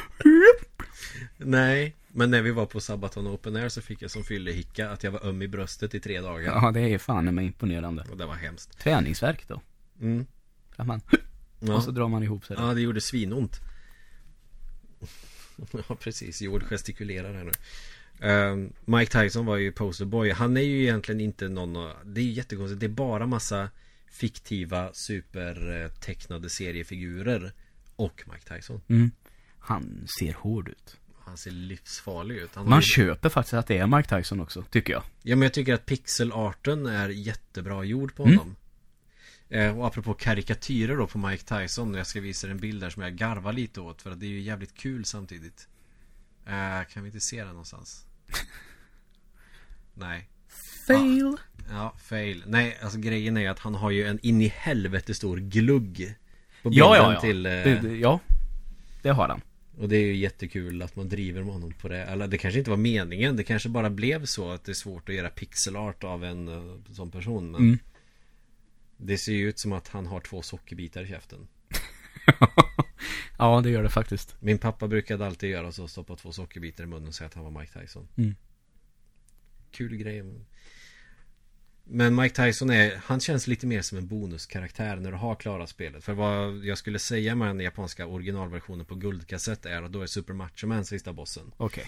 [1.36, 5.04] Nej, men när vi var på Sabaton Open Air så fick jag som fyllehicka att
[5.04, 6.62] jag var öm i bröstet i tre dagar.
[6.62, 8.04] Ja, det är fan med imponerande.
[8.10, 8.78] Och det var hemskt.
[8.78, 9.60] Träningsverk då.
[10.00, 10.26] Mm.
[10.76, 11.00] Att man,
[11.66, 11.74] Ja.
[11.74, 12.56] Och så drar man ihop sig.
[12.58, 13.60] ja, det gjorde svinont.
[15.88, 16.42] ja, precis.
[16.42, 17.50] Joel gestikulerar här nu.
[18.22, 20.30] Ehm, Mike Tyson var ju posterboy.
[20.30, 22.80] Han är ju egentligen inte någon Det är ju jättekonstigt.
[22.80, 23.68] Det är bara massa
[24.10, 27.52] fiktiva supertecknade seriefigurer.
[27.96, 28.80] Och Mike Tyson.
[28.88, 29.10] Mm.
[29.58, 30.96] Han ser hård ut.
[31.24, 32.50] Han ser livsfarlig ut.
[32.54, 35.02] Han Man ju- köper faktiskt att det är Mike Tyson också, tycker jag.
[35.22, 38.38] Ja men jag tycker att pixelarten är jättebra gjord på Mm.
[38.38, 38.56] honom
[39.48, 42.90] eh, Och apropå karikatyrer då på Mike Tyson Jag ska visa er en bild där
[42.90, 45.68] som jag garvar lite åt För att det är ju jävligt kul samtidigt
[46.46, 48.06] eh, Kan vi inte se den någonstans?
[49.94, 50.28] Nej
[50.86, 51.36] Fail.
[51.70, 55.36] Ja, fail Nej, alltså grejen är att han har ju en in i helvete stor
[55.36, 56.14] glugg
[56.62, 57.20] På bilden Ja, ja, ja.
[57.20, 58.20] till eh, Det, det, ja.
[59.02, 59.40] Det har han.
[59.78, 62.58] Och det är ju jättekul att man driver med honom på det Eller det kanske
[62.58, 66.04] inte var meningen Det kanske bara blev så att det är svårt att göra pixelart
[66.04, 67.78] av en uh, sån person men Mm.
[68.96, 71.48] Det ser ju ut som att han har två sockerbitar i käften
[73.38, 74.36] ja, det gör det faktiskt.
[74.40, 77.44] Min pappa brukade alltid göra så Stoppa två sockerbitar i munnen och säga att han
[77.44, 78.34] var Mike Tyson Mm.
[79.70, 80.24] Kul grej
[81.84, 85.68] Men Mike Tyson är Han känns lite mer som en bonuskaraktär när du har klarat
[85.68, 90.02] spelet För vad jag skulle säga med den japanska originalversionen på guldkassett är att då
[90.02, 91.84] är Super Macho Man sista bossen Okej.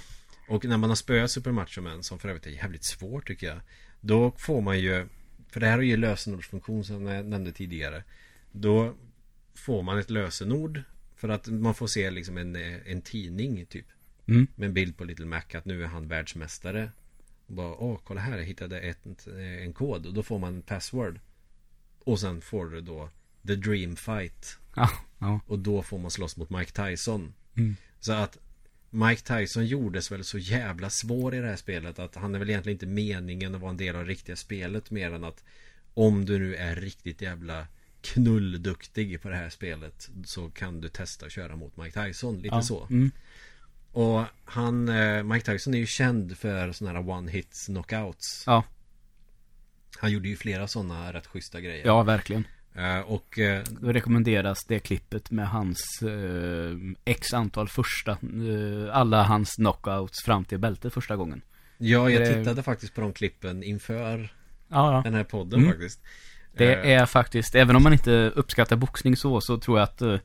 [0.48, 3.46] Och när man har spöat Super Macho Man Som för övrigt är jävligt svårt tycker
[3.46, 3.60] jag
[4.00, 5.06] Då får man ju
[5.48, 8.04] För det här har ju lösenordsfunktion som jag nämnde tidigare
[8.52, 8.94] Då
[9.54, 10.82] Får man ett lösenord
[11.24, 13.86] För att man får se liksom en, eh, en tidning typ.
[14.26, 14.46] Mm.
[14.54, 16.90] Med en bild på Little Mac att nu är han världsmästare.
[17.46, 19.26] Och bara, åh kolla här, jag hittade ett,
[19.60, 20.06] en kod.
[20.06, 21.20] Och då får man password.
[21.98, 23.10] Och sen får du då
[23.46, 24.58] The Dream Fight.
[24.76, 25.40] Ja, ja.
[25.46, 27.34] Och då får man slåss mot Mike Tyson.
[27.56, 27.76] Mm.
[28.00, 28.38] Så att
[28.90, 32.50] Mike Tyson gjordes väl så jävla svår i det här spelet att han är väl
[32.50, 35.44] egentligen inte meningen att vara en del av det riktiga spelet mer än att
[35.94, 37.66] om du nu är riktigt jävla
[38.05, 42.55] knullduktig på det här spelet så kan du testa att köra mot Mike Tyson, lite
[42.55, 42.62] ja.
[42.62, 42.86] så.
[42.90, 43.11] Mm.
[43.92, 48.44] Och han, eh, Mike Tyson är ju känd för sådana här one hits knockouts.
[48.46, 48.64] Ja,
[49.98, 51.86] Han gjorde ju flera sådana rätt schyssta grejer.
[51.86, 52.46] ja verkligen.
[52.74, 59.22] Eh, Och eh, Då rekommenderas det klippet med hans eh, x antal första, eh, alla
[59.22, 61.42] hans knockouts fram till bältet första gången.
[61.78, 64.18] ja, jag tittade faktiskt på de klippen inför
[64.68, 65.02] Ja, ja.
[65.05, 65.70] den här podden Mm.
[65.72, 66.00] faktiskt.
[66.57, 70.02] Det Eh, är faktiskt, även om man inte uppskattar boxning så, så tror jag att
[70.02, 70.16] eh,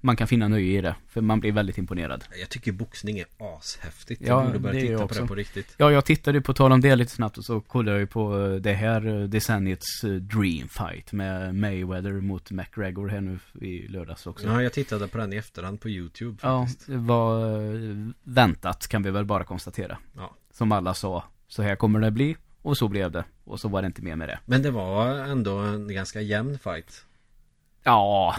[0.00, 0.94] man kan finna nöje i det.
[1.08, 2.24] För man blir väldigt imponerad.
[2.40, 4.22] Jag tycker boxning är ashäftigt.
[4.24, 5.26] Ja, jag borde börja titta jag på det också.
[5.26, 5.74] på riktigt.
[5.76, 8.06] Ja, jag tittade ju på tal om det lite snabbt och så kollade jag ju
[8.06, 14.26] på eh, det här decenniets Dream Fight med Mayweather mot McGregor här nu i lördags
[14.26, 14.46] också.
[14.46, 16.86] Ja, jag tittade på den i efterhand på YouTube Ja, faktiskt.
[16.86, 19.98] det var väntat kan vi väl bara konstatera.
[20.16, 20.36] Ja.
[20.52, 22.36] Som alla sa, så här kommer det bli.
[22.66, 23.24] Och så blev det.
[23.44, 24.38] Och så var det inte mer med det.
[24.46, 27.04] Men det var ändå en ganska jämn fight.
[27.82, 28.36] Ja,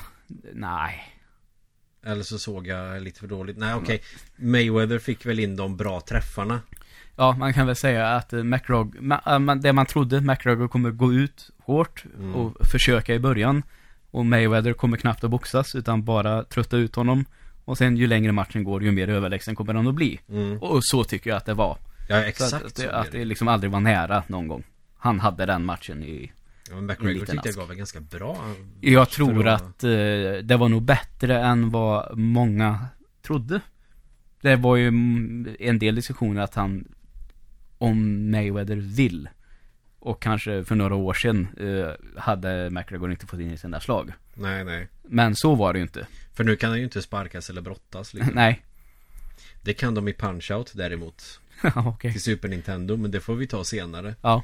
[0.54, 1.04] nej.
[2.06, 3.58] Eller så såg jag lite för dåligt.
[3.58, 4.02] Nej, okej.
[4.36, 6.60] Mayweather fick väl in de bra träffarna.
[7.16, 11.50] Ja, man kan väl säga att ma- äh, det man trodde, McGregor kommer gå ut
[11.60, 12.36] hårt Mm.
[12.36, 13.64] och försöka i början.
[14.12, 17.26] Och Mayweather kommer knappt att boxas, utan bara trötta ut honom.
[17.66, 20.20] Och sen ju längre matchen går, ju mer överlägsen kommer han att bli.
[20.30, 20.58] Mm.
[20.62, 21.78] Och så tycker jag att det var.
[22.08, 23.26] Ja, Så exakt att, så att, det, att det.
[23.26, 24.64] liksom aldrig var nära någon gång.
[24.98, 26.32] Han hade den matchen i...
[26.70, 28.38] Ja, men en McGregor tyckte jag gav en ganska bra
[28.82, 29.90] Jag tror att eh,
[30.44, 32.88] det var nog bättre än vad många
[33.22, 33.62] trodde.
[34.42, 34.88] Det var ju
[35.60, 36.88] en del diskussioner att han,
[37.78, 39.30] om Mayweather vill,
[40.00, 44.14] och kanske för några år sedan eh, hade McGregor inte fått in i sina slag.
[44.34, 44.88] Nej, nej.
[45.04, 46.08] Men så var det ju inte.
[46.34, 48.36] För nu kan han ju inte sparkas eller brottas liksom.
[48.36, 48.66] Nej.
[49.62, 51.40] Det kan de i Punch-Out däremot.
[51.76, 52.12] Ja, Okej.
[52.12, 54.16] Till Super Nintendo, men det får vi ta senare.
[54.22, 54.44] Ja.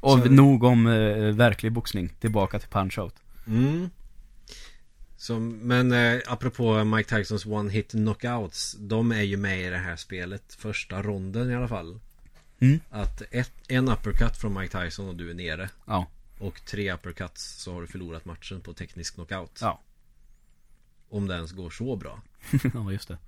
[0.00, 2.08] Och Så- nog om eh, verklig boxning.
[2.20, 3.14] Tillbaka till punch-out.
[3.46, 3.90] Mm.
[5.16, 9.78] Som, men eh, apropå Mike Tysons one hit knockouts De är ju med i det
[9.78, 11.98] här spelet Första ronden i alla fall
[12.62, 12.80] Mm.
[12.90, 16.06] Att ett, en uppercut från Mike Tyson och du är nere Ja.
[16.38, 19.80] Och tre uppercuts så har du förlorat matchen på teknisk knockout Ja.
[21.10, 22.20] Om det ens går så bra
[22.74, 23.18] ja, just det.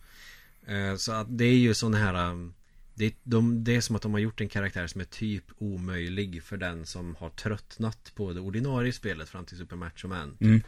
[0.67, 2.55] Eh, Så att det är ju sån här um,
[2.95, 6.43] det, de, det är som att de har gjort en karaktär som är typ omöjlig
[6.43, 10.63] för den som har tröttnat på det ordinarie spelet fram till Super Macho Man Mm.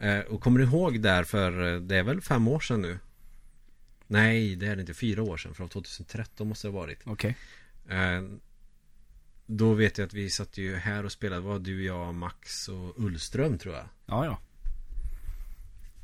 [0.00, 2.98] Eh, och kommer du ihåg där för eh, det är väl fem år sedan nu?
[4.06, 4.94] Nej, det är det inte.
[4.94, 5.54] Fyra år sedan.
[5.54, 7.00] Från 2013 måste det ha varit.
[7.04, 7.36] Okej.
[7.88, 8.22] Eh,
[9.46, 11.42] då vet jag att vi satt ju här och spelade.
[11.42, 13.84] Var du, jag, Max och Ullström tror jag.
[14.06, 14.38] Ja, ja.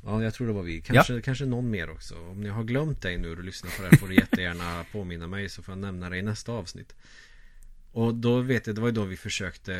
[0.05, 0.81] Ja, jag tror det var vi.
[0.81, 2.15] Kanske, kanske någon mer också.
[2.15, 5.27] Om ni har glömt dig nu och lyssnar på det här får du jättegärna påminna
[5.27, 6.95] mig så får jag nämna det i nästa avsnitt.
[7.91, 9.73] Och då vet jag, det var ju då vi försökte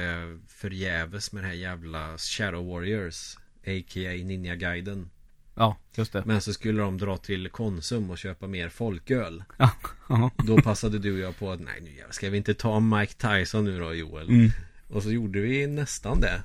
[0.47, 3.37] förgäves med det här jävla Shadow Warriors.
[3.67, 4.23] A.k.a.
[4.23, 5.09] Ninja-guiden.
[5.55, 6.23] Ja, just det.
[6.25, 9.43] Men så skulle de dra till Konsum och köpa mer folköl.
[9.57, 9.71] Ja.
[10.09, 10.31] ja.
[10.37, 13.65] Då passade du och jag på att nej nu ska vi inte ta Mike Tyson
[13.65, 14.29] nu då Joel?
[14.29, 14.51] Mm.
[14.89, 16.43] Och så gjorde vi nästan det.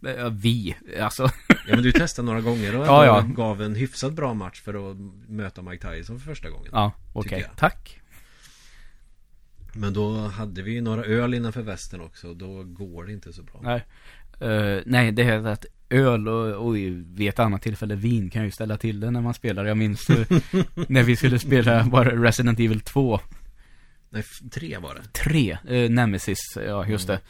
[0.00, 1.22] Ja, vi, alltså.
[1.48, 3.20] Ja men du testade några gånger och Ja, ja.
[3.20, 4.96] gav en hyfsat bra match för att
[5.28, 6.68] möta Mike Tyson för första gången.
[6.72, 7.40] Ja, okej.
[7.40, 7.56] Jag.
[7.56, 8.00] Tack.
[9.72, 13.32] Men då hade vi ju några öl innanför västen också och då går det inte
[13.32, 13.60] så bra.
[13.62, 13.84] Nej.
[14.50, 18.50] Eh, nej, det är att öl och, och vid ett annat tillfälle vin kan ju
[18.50, 19.64] ställa till det när man spelar.
[19.64, 20.08] Jag minns
[20.88, 23.20] när vi skulle spela bara Resident Evil 2.
[24.10, 25.02] Nej, tre var det.
[25.12, 27.20] 3, eh, Nemesis, ja just Mm.
[27.20, 27.26] det.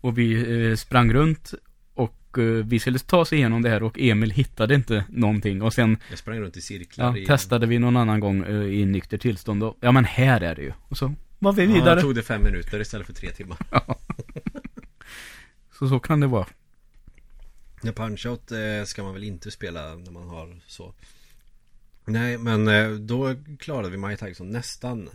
[0.00, 1.54] Och vi eh, sprang runt
[1.94, 5.62] och eh, vi skulle ta oss igenom det här och Emil hittade inte någonting.
[5.62, 8.86] Och sen Jag sprang runt i cirklar ja, testade vi någon annan gång eh, i
[8.86, 10.72] nykter tillstånd och, ja men här är det ju.
[10.88, 11.94] Och så var vi Ja, vidare.
[11.94, 13.58] då tog det fem minuter istället för tre timmar.
[15.78, 16.46] Så så kan det vara.
[17.82, 20.94] Ja, Punch-Out ska man väl inte spela när man har så.
[22.04, 22.66] Nej, men
[23.06, 25.08] då klarade vi Mike Tyson nästan.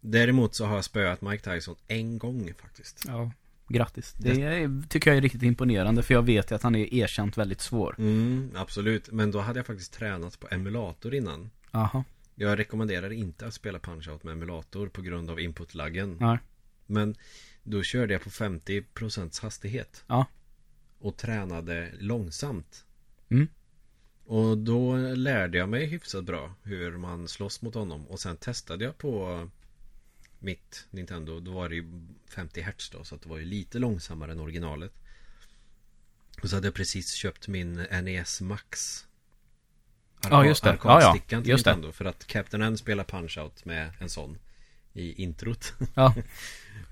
[0.00, 3.04] Däremot så har jag spöat Mike Tyson en gång faktiskt.
[3.06, 3.30] Ja,
[3.68, 4.14] grattis.
[4.18, 7.38] Det är, tycker jag är riktigt imponerande för jag vet ju att han är erkänt
[7.38, 7.94] väldigt svår.
[7.98, 9.12] Mm, absolut.
[9.12, 11.50] Men då hade jag faktiskt tränat på emulator innan.
[11.70, 12.04] Jaha.
[12.34, 16.16] Jag rekommenderar inte att spela Punch-Out med emulator på grund av inputlaggen.
[16.20, 16.38] Nej.
[16.86, 17.14] Men
[17.62, 20.04] då körde jag på 50% hastighet.
[20.06, 20.26] Ja.
[20.98, 22.84] Och tränade långsamt.
[23.28, 23.48] Mm.
[24.24, 28.06] Och då lärde jag mig hyfsat bra hur man slåss mot honom.
[28.06, 29.48] Och sen testade jag på
[30.38, 31.40] mitt Nintendo.
[31.40, 31.84] Då var det ju
[32.28, 33.04] 50 Hz då.
[33.04, 34.92] Så att det var ju lite långsammare än originalet.
[36.42, 39.04] Och så hade jag precis köpt min NES Max.
[40.22, 40.78] Ja, just det.
[40.84, 41.70] Ja, ja, till just det.
[41.70, 41.92] Nintendo.
[41.92, 44.38] För att Captain N spelar Punch-Out med en sån.
[44.92, 45.72] I introt.
[45.94, 46.14] Ja,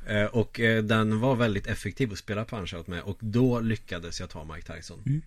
[0.06, 3.02] Eh, Och eh, den var väldigt effektiv att spela Punch-Out med.
[3.02, 5.22] Och då lyckades jag ta Mike Tyson.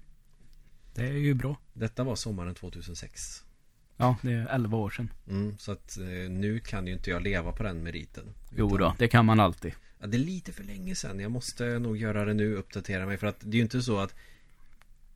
[0.94, 1.58] det är ju bra.
[1.74, 3.44] Detta var sommaren 2006.
[4.02, 5.10] Ja, det är 11 år sedan.
[5.30, 8.24] Mm, så att eh, nu kan ju inte jag leva på den meriten.
[8.56, 9.74] Jo Utan- då, det kan man alltid.
[10.00, 11.20] Ja, det är lite för länge sedan.
[11.20, 13.18] Jag måste nog göra det nu, uppdatera mig.
[13.18, 14.16] För att det är ju inte så att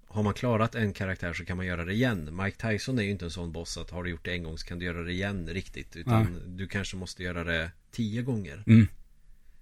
[0.08, 2.30] har man klarat en karaktär så kan man göra det igen.
[2.44, 4.58] Mike Tyson är ju inte en sån boss att har du gjort det en gång
[4.58, 5.96] så kan du göra det igen riktigt.
[5.96, 8.64] Utan du kanske måste göra det tio gånger.
[8.68, 8.88] Mm.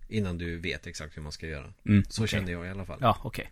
[0.07, 1.73] Innan du vet exakt hur man ska göra.
[1.85, 2.27] Mm, Så okej.
[2.27, 2.97] kände jag i alla fall.
[3.01, 3.51] Ja, okej.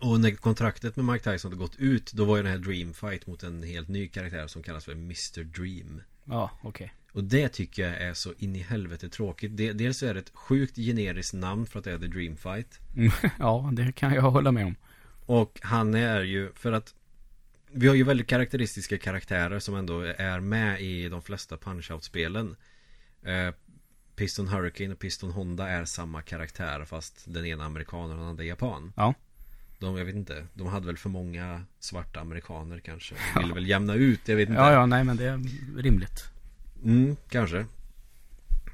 [0.00, 2.94] Och när kontraktet med Mike Tyson hade gått ut Då var ju den här Dream
[2.94, 5.44] Fight mot en helt ny karaktär som kallas för Mr.
[5.44, 6.94] Dream Ja, okej.
[7.12, 10.30] Och det tycker jag är så in i helvete tråkigt De- Dels är det ett
[10.34, 14.22] sjukt generiskt namn för att det är The Dream Fight Mm, Ja, det kan jag
[14.22, 14.74] hålla med om.
[15.26, 16.94] Och han är ju för att
[17.72, 22.56] Vi har ju väldigt karaktäristiska karaktärer som ändå är med i de flesta Punch-Out-spelen
[23.22, 23.54] eh,
[24.16, 28.44] Piston Hurricane och Piston Honda är samma karaktär fast den ena amerikan och den andra
[28.44, 29.14] japan Ja.
[29.84, 33.66] De, jag vet inte, de hade väl för många svarta amerikaner kanske De ville väl
[33.66, 35.40] jämna ut, jag vet inte Ja, ja, nej men det är
[35.76, 36.24] rimligt.
[36.84, 37.66] Mm, kanske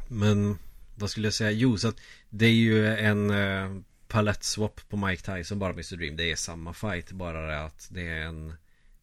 [0.08, 0.58] Men
[0.94, 1.50] vad skulle jag säga?
[1.50, 2.00] Jo, så att
[2.30, 5.96] det är ju en eh, palettswap på Mike Tyson bara Mr.
[5.96, 8.54] Dream Det är samma fight, bara det att det är en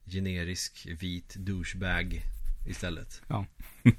[0.05, 2.21] generisk vit douchebag
[2.67, 3.45] istället Ja.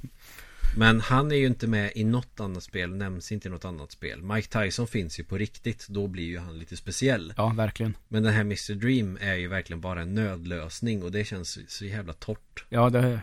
[0.77, 3.93] Men han är ju inte med i något annat spel, nämns inte i något annat
[3.93, 7.97] spel Mike Tyson finns ju på riktigt, då blir ju han lite speciell Ja, verkligen.
[8.09, 8.75] Men den här Mr.
[8.75, 13.21] Dream är ju verkligen bara en nödlösning och det känns så jävla torrt Ja, det,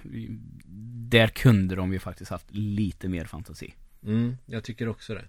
[1.09, 3.73] där kunde de ju faktiskt haft lite mer fantasi.
[4.03, 5.25] Mm, jag tycker också det.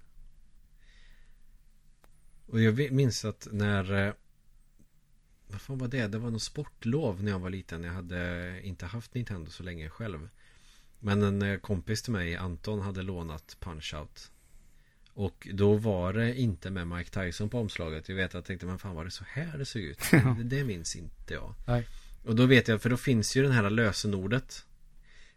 [2.47, 4.07] Och jag minns att när...
[4.07, 4.13] eh,
[5.49, 6.07] Vad fan var det?
[6.07, 7.85] Det var någon sportlov när jag var liten.
[7.85, 10.29] Jag hade inte haft Nintendo så länge själv.
[11.07, 14.31] Men en eh, kompis till mig, Anton, hade lånat Punch-Out.
[15.15, 18.09] Och då var det inte med Mike Tyson på omslaget.
[18.09, 19.99] Jag vet att jag tänkte, men fan var det så här det såg ut?
[20.11, 21.55] det, det minns inte jag.
[21.67, 21.89] Nej.
[22.25, 24.67] Och då vet jag, för då finns ju den här lösenordet.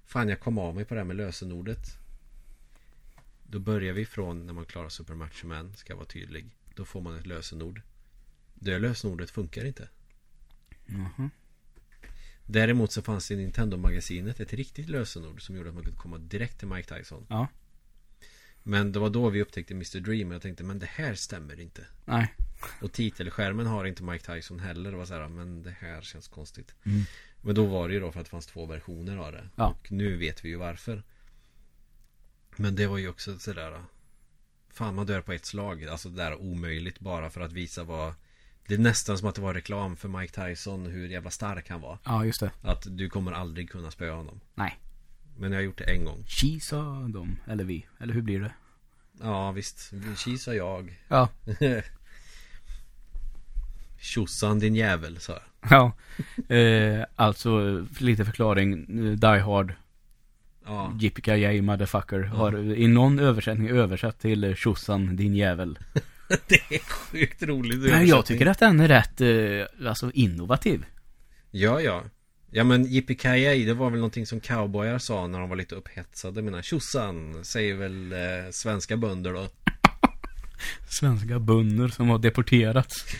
[0.05, 1.97] Fan, jag kom av mig på det här med lösenordet.
[3.43, 6.45] Då börjar vi från när man klarar Super Macho Man, ska vara tydlig.
[6.75, 7.81] Då får man ett lösenord.
[8.53, 9.89] Det lösenordet funkar inte.
[10.85, 11.29] Mhm.
[12.51, 16.17] Däremot så fanns det i Nintendo-magasinet ett riktigt lösenord som gjorde att man kunde komma
[16.17, 17.25] direkt till Mike Tyson.
[17.29, 17.47] Ja.
[18.63, 19.99] Men det var då vi upptäckte Mr.
[19.99, 21.85] Dream och jag tänkte, men det här stämmer inte.
[22.05, 22.33] Nej.
[22.81, 24.91] Och titelskärmen har inte Mike Tyson heller.
[24.91, 26.75] Det var så här, men det här känns konstigt.
[26.83, 27.03] Mm.
[27.41, 29.49] Men då var det ju då för att det fanns två versioner av det.
[29.55, 29.67] Ja.
[29.67, 31.03] Och nu vet vi ju varför.
[32.55, 33.83] Men det var ju också sådär.
[34.69, 35.85] Fan man dör på ett slag.
[35.85, 38.13] Alltså det där omöjligt bara för att visa vad.
[38.69, 40.85] Det är nästan som att det var reklam för Mike Tyson.
[40.85, 41.97] Hur jävla stark han var.
[42.05, 42.51] Ja, just det.
[42.61, 44.39] Att du kommer aldrig kunna spöa honom.
[44.55, 44.79] Nej.
[45.37, 46.23] Men jag har gjort det en gång.
[46.27, 47.85] She sa de, eller vi.
[47.99, 48.51] Eller hur blir det?
[49.21, 49.91] Ja visst.
[50.17, 50.99] Kisa jag.
[51.07, 51.29] Ja.
[53.99, 55.41] Tjosan din jävel sa jag.
[55.69, 55.91] Ja.
[56.55, 58.85] Eh, alltså, lite förklaring.
[59.19, 59.73] Die Hard,
[60.65, 60.93] Ja.
[60.99, 65.79] Yippee motherfucker, har i någon översättning översatt till tjosan din jävel.
[66.47, 67.79] Det är sjukt roligt.
[67.79, 70.85] Men jag tycker att den är rätt, eh, alltså innovativ.
[71.51, 72.03] Ja, ja.
[72.51, 76.41] Ja men Yippee det var väl någonting som cowboyar sa när de var lite upphetsade.
[76.41, 78.17] Mina tjosan säger väl eh,
[78.51, 79.47] svenska bönder då.
[80.89, 83.05] Svenska bönder som har deporterats.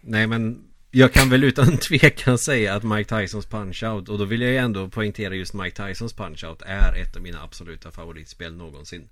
[0.00, 0.64] Nej men
[0.96, 4.56] jag kan väl utan tvekan säga att Mike Tysons Punch-Out och då vill jag ju
[4.56, 9.08] ändå poängtera just Mike Tysons Punch-Out är ett av mina absoluta favoritspel någonsin.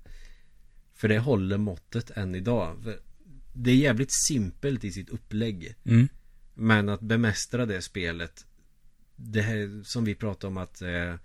[0.95, 2.95] För det håller måttet än idag.
[3.53, 5.75] Det är jävligt simpelt i sitt upplägg.
[5.85, 6.07] Mm.
[6.53, 8.45] Men att bemästra det spelet
[9.15, 11.15] Det här som vi pratade om att eh,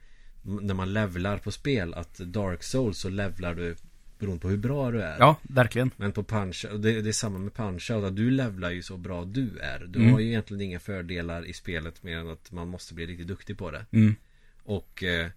[0.42, 3.76] När man levlar på spel Att Dark Souls så levlar du
[4.18, 5.90] Beroende på hur bra du är Ja, verkligen.
[5.96, 8.96] Men på Punch det, det är samma med Punch Out att Du levlar ju så
[8.96, 10.12] bra du är Du Mm.
[10.12, 13.58] har ju egentligen inga fördelar i spelet Mer än att man måste bli riktigt duktig
[13.58, 14.14] på det Mm.
[14.62, 15.30] Och eh,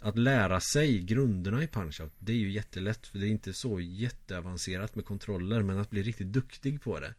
[0.00, 3.80] Att lära sig grunderna i Punch-Out Det är ju jättelätt för det är inte så
[3.80, 7.14] jätteavancerat med kontroller Men att bli riktigt duktig på det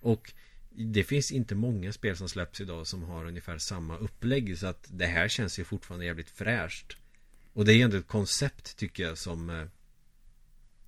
[0.00, 0.32] Och
[0.70, 4.86] Det finns inte många spel som släpps idag som har ungefär samma upplägg Så att
[4.90, 6.96] det här känns ju fortfarande jävligt fräscht
[7.52, 9.64] Och det är ändå ett koncept tycker jag som eh,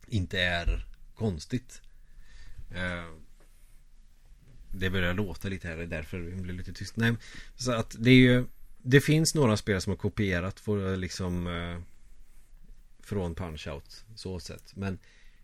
[0.06, 1.82] Inte är konstigt
[2.70, 3.04] eh,
[4.70, 6.96] Det börjar låta lite här, det är därför det blir lite tyst.
[6.96, 7.16] Nej,
[7.56, 8.44] så att det är ju
[8.82, 11.78] Det finns några spel som har kopierat för liksom eh,
[13.00, 14.98] Från Punch-Out så sett Men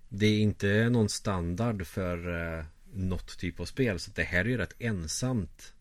[0.09, 2.65] Det är inte någon standard för eh,
[2.95, 5.73] Något typ av spel så det här är ju rätt ensamt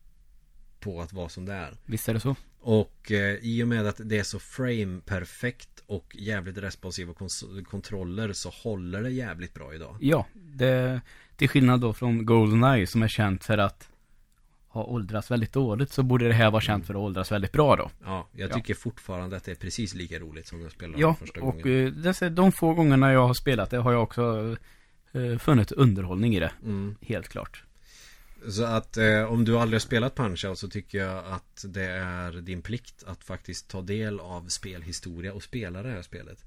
[0.80, 2.36] På att vara som det är Visst är det så?
[2.60, 8.32] Och eh, i och med att det är så frame-perfekt och jävligt responsiva kons- kontroller
[8.32, 9.96] så håller det jävligt bra idag.
[10.00, 11.00] Ja, det,
[11.36, 13.88] till skillnad då från Goldeneye som är känt för att
[14.68, 17.76] ha åldrats väldigt dåligt så borde det här vara känt för att åldras väldigt bra
[17.76, 17.90] då.
[18.04, 18.54] Ja, jag Ja.
[18.54, 21.86] tycker fortfarande att det är precis lika roligt som jag spelade Ja, första och gången.
[21.86, 24.56] eh, dessa, de få gångerna jag har spelat det har jag också
[25.12, 26.52] eh, funnit underhållning i det.
[26.64, 26.96] Mm.
[27.00, 27.64] Helt klart.
[28.48, 32.32] Så att eh, om du aldrig har spelat Punch-Out så tycker jag att det är
[32.32, 36.44] din plikt att faktiskt ta del av spelhistoria och spela det här spelet.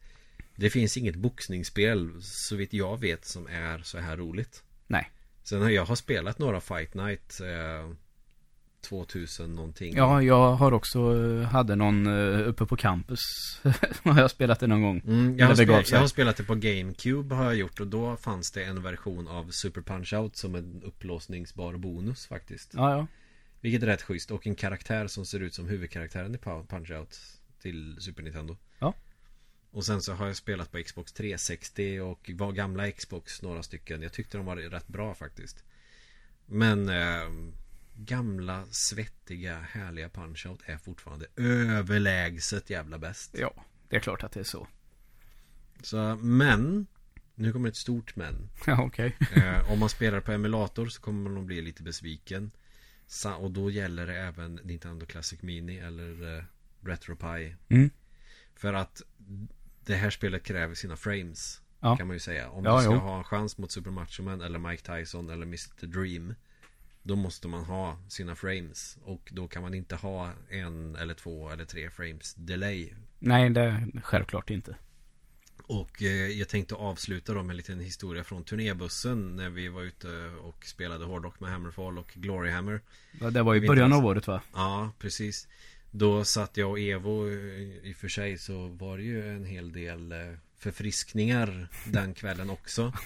[0.55, 4.63] Det finns inget boxningsspel så vitt jag vet som är så här roligt.
[4.87, 5.11] Nej.
[5.43, 7.89] Sen har jag har spelat några Fight Night eh,
[8.85, 9.95] 2000 någonting.
[9.95, 13.19] Ja, jag har också, eh, hade någon eh, uppe på campus.
[14.03, 15.01] har jag spelat det någon gång.
[15.07, 18.15] Mm, jag, har spelat, jag har spelat det på GameCube har jag gjort och då
[18.15, 22.71] fanns det en version av Super Punch-Out som en upplåsningsbar bonus faktiskt.
[22.73, 23.07] Ja, ja.
[23.61, 27.19] Vilket är rätt schysst och en karaktär som ser ut som huvudkaraktären i Punch-Out
[27.61, 28.57] till Super Nintendo.
[28.79, 28.93] Ja.
[29.71, 34.01] Och sen så har jag spelat på Xbox 360 och var gamla Xbox några stycken.
[34.01, 35.63] Jag tyckte de var rätt bra faktiskt.
[36.45, 37.29] Men eh,
[37.95, 43.35] gamla svettiga härliga Punch-Out är fortfarande överlägset jävla bäst.
[43.39, 43.53] Ja,
[43.89, 44.67] det är klart att det är så.
[45.81, 46.87] Så, men
[47.35, 49.17] Nu kommer ett stort men Ja, okej.
[49.35, 52.51] eh, Om man spelar på emulator så kommer man nog bli lite besviken
[53.07, 56.43] Sa- Och då gäller det även Nintendo Classic Mini eller eh,
[56.81, 57.89] RetroPie Mm.
[58.55, 59.01] För att
[59.85, 61.97] Det här spelet kräver sina frames Ja.
[61.97, 62.99] Kan man ju säga Om Ja, du ska jo.
[62.99, 66.35] ha en chans mot Super Macho Man eller Mike Tyson eller Mr Dream
[67.07, 68.97] Då måste man ha sina frames.
[69.03, 72.93] Och då kan man inte ha en eller två eller tre frames delay.
[73.19, 74.75] Nej, det är självklart inte.
[75.67, 79.81] Och eh, jag tänkte avsluta då med en liten historia från turnébussen När vi var
[79.81, 80.07] ute
[80.41, 82.81] och spelade hårdrock med Hammerfall och Gloryhammer
[83.21, 84.41] Ja, Det var i början av året va?
[84.53, 85.47] Ja, precis.
[85.91, 87.33] Då satt jag och Evo eh,
[87.89, 90.17] I och för sig så var det ju en hel del eh,
[90.57, 92.93] Förfriskningar den kvällen också.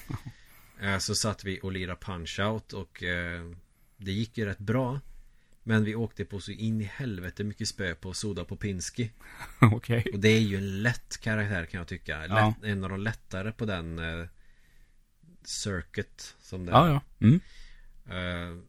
[0.81, 3.03] Eh, Så satt vi och lirade Punch-Out och
[3.99, 4.99] Det gick ju rätt bra
[5.63, 9.11] Men vi åkte på så in i helvete mycket spö på Soda Popinski
[9.61, 10.05] okej.
[10.13, 12.19] och det är ju en lätt karaktär kan jag tycka.
[12.19, 12.53] Lätt, Ja.
[12.63, 14.25] En av de lättare på den eh,
[15.43, 17.01] Circuit som det Ja, ja.
[17.27, 17.39] Mm.
[18.09, 18.63] Eh,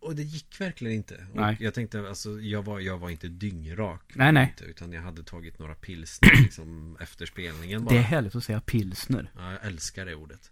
[0.00, 1.26] och det gick verkligen inte.
[1.34, 1.56] Nej.
[1.60, 4.12] Jag tänkte alltså jag var, jag var inte dyngrak.
[4.14, 4.46] Nej, nej.
[4.48, 7.94] Inte, utan jag hade tagit några pilsner liksom efter spelningen bara.
[7.94, 9.30] Det är härligt att säga pilsner.
[9.36, 10.50] Ja, jag älskar det ordet.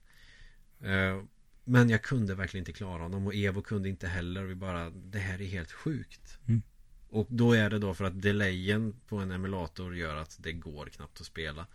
[0.81, 1.23] Eh,
[1.65, 4.43] men jag kunde verkligen inte klara honom och Evo kunde inte heller.
[4.43, 6.39] Vi bara, det här är helt sjukt.
[6.49, 6.63] Mm.
[7.09, 10.87] Och då är det då för att delayen på en emulator gör att det går
[10.87, 11.67] knappt att spela.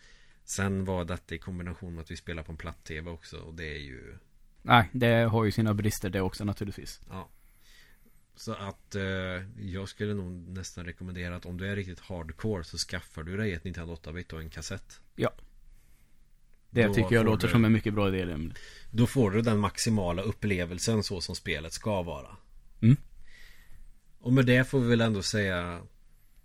[0.44, 3.72] Sen var detta i kombination med att vi spelar på en platt-tv också och det
[3.76, 4.18] är ju
[4.62, 7.02] Nej, det har ju sina brister det också naturligtvis.
[7.10, 7.30] Ja
[8.36, 9.04] Så att eh,
[9.60, 13.54] jag skulle nog nästan rekommendera att om du är riktigt hardcore så skaffar du dig
[13.54, 15.02] ett Nintendo 8-bit och en kassett
[16.70, 18.22] Det tycker jag låter du- som en mycket bra idé.
[18.32, 18.54] Emil.
[18.92, 22.28] Då får du den maximala upplevelsen så som spelet ska vara
[22.82, 22.98] Mm.
[24.20, 25.82] Och med det får vi väl ändå säga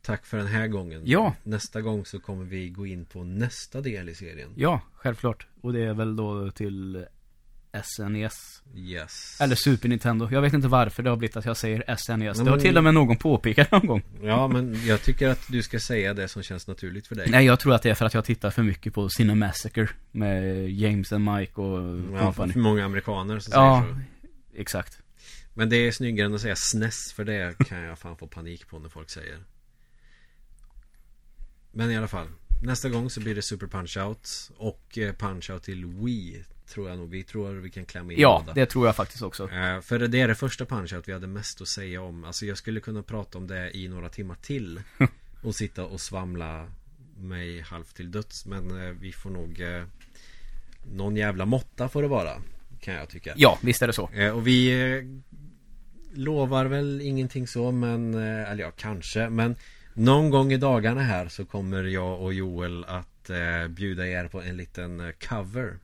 [0.03, 1.35] Tack för den här gången Ja.
[1.43, 5.47] Nästa gång så kommer vi gå in på nästa del i serien Ja, självklart.
[5.61, 7.07] Och det är väl då till
[7.85, 8.63] SNES.
[8.75, 10.29] Yes Eller Super Nintendo.
[10.31, 12.37] Jag vet inte varför det har blivit att jag säger SNES.
[12.37, 14.03] Men- Det har till och med någon påpekat någon gång.
[14.23, 17.47] Ja men jag tycker att du ska säga det som känns naturligt för dig Nej,
[17.47, 19.89] jag tror att det är för att jag tittar för mycket på Cinemassacre.
[20.11, 24.99] Med James and Mike och Ja, för många amerikaner som Ja, säger så exakt.
[25.55, 28.69] Men det är snyggare än att säga SNES För det kan jag fan få panik
[28.69, 29.39] på när folk säger
[31.73, 32.27] Men i alla fall
[32.63, 37.11] Nästa gång så blir det Super Punch-Out Och eh, Punch-Out till Wii Tror jag nog.
[37.11, 38.55] Vi tror vi kan klämma in Ja, båda.
[38.55, 39.51] det tror jag faktiskt också.
[39.51, 42.25] Eh, För det är det första Punch-Out vi hade mest att säga om.
[42.25, 44.81] Alltså jag skulle kunna prata om det i några timmar till
[45.43, 46.69] Och sitta och svamla
[47.19, 48.47] mig halvt till döds.
[48.47, 49.63] Men eh, vi får nog
[50.93, 52.43] Någon jävla måtta får det vara
[52.81, 53.33] Kan jag tycka.
[53.37, 54.11] Ja, visst är det så.
[54.35, 54.73] Och vi
[56.15, 59.29] lovar väl ingenting så men, eller ja kanske.
[59.29, 59.57] Men
[59.95, 64.43] Någon gång i dagarna här så kommer jag och Joel att eh, bjuda er på
[64.43, 65.79] en liten eh, cover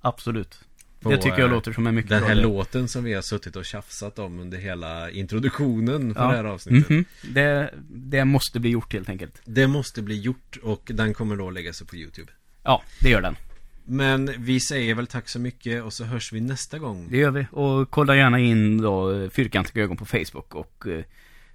[0.00, 0.60] Absolut.
[1.00, 2.42] på, det tycker jag eh, låter som en mycket Den bra här idé.
[2.42, 6.30] låten som vi har suttit och tjafsat om under hela introduktionen för Ja.
[6.30, 7.04] det här avsnittet Mhm.
[7.22, 9.40] det, det måste bli gjort helt enkelt.
[9.44, 12.32] Det måste bli gjort och den kommer då läggas upp på Youtube
[12.62, 13.36] Ja, det gör den.
[13.84, 17.06] Men vi säger väl tack så mycket och så hörs vi nästa gång.
[17.10, 17.46] Det gör vi.
[17.52, 20.86] Och kolla gärna in då eh, Fyrkantiga ögon på Facebook och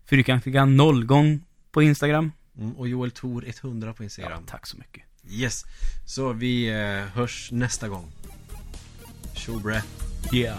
[0.05, 2.31] Fyrkantiga nollgång på Instagram.
[2.57, 4.43] Mm, och Joel Tor 100 på Ja, Instagram.
[4.47, 5.03] tack så mycket.
[5.29, 5.65] Yes.
[6.05, 8.11] Så vi eh, hörs nästa gång.
[9.33, 9.83] Tjo bre.
[10.31, 10.55] Ja.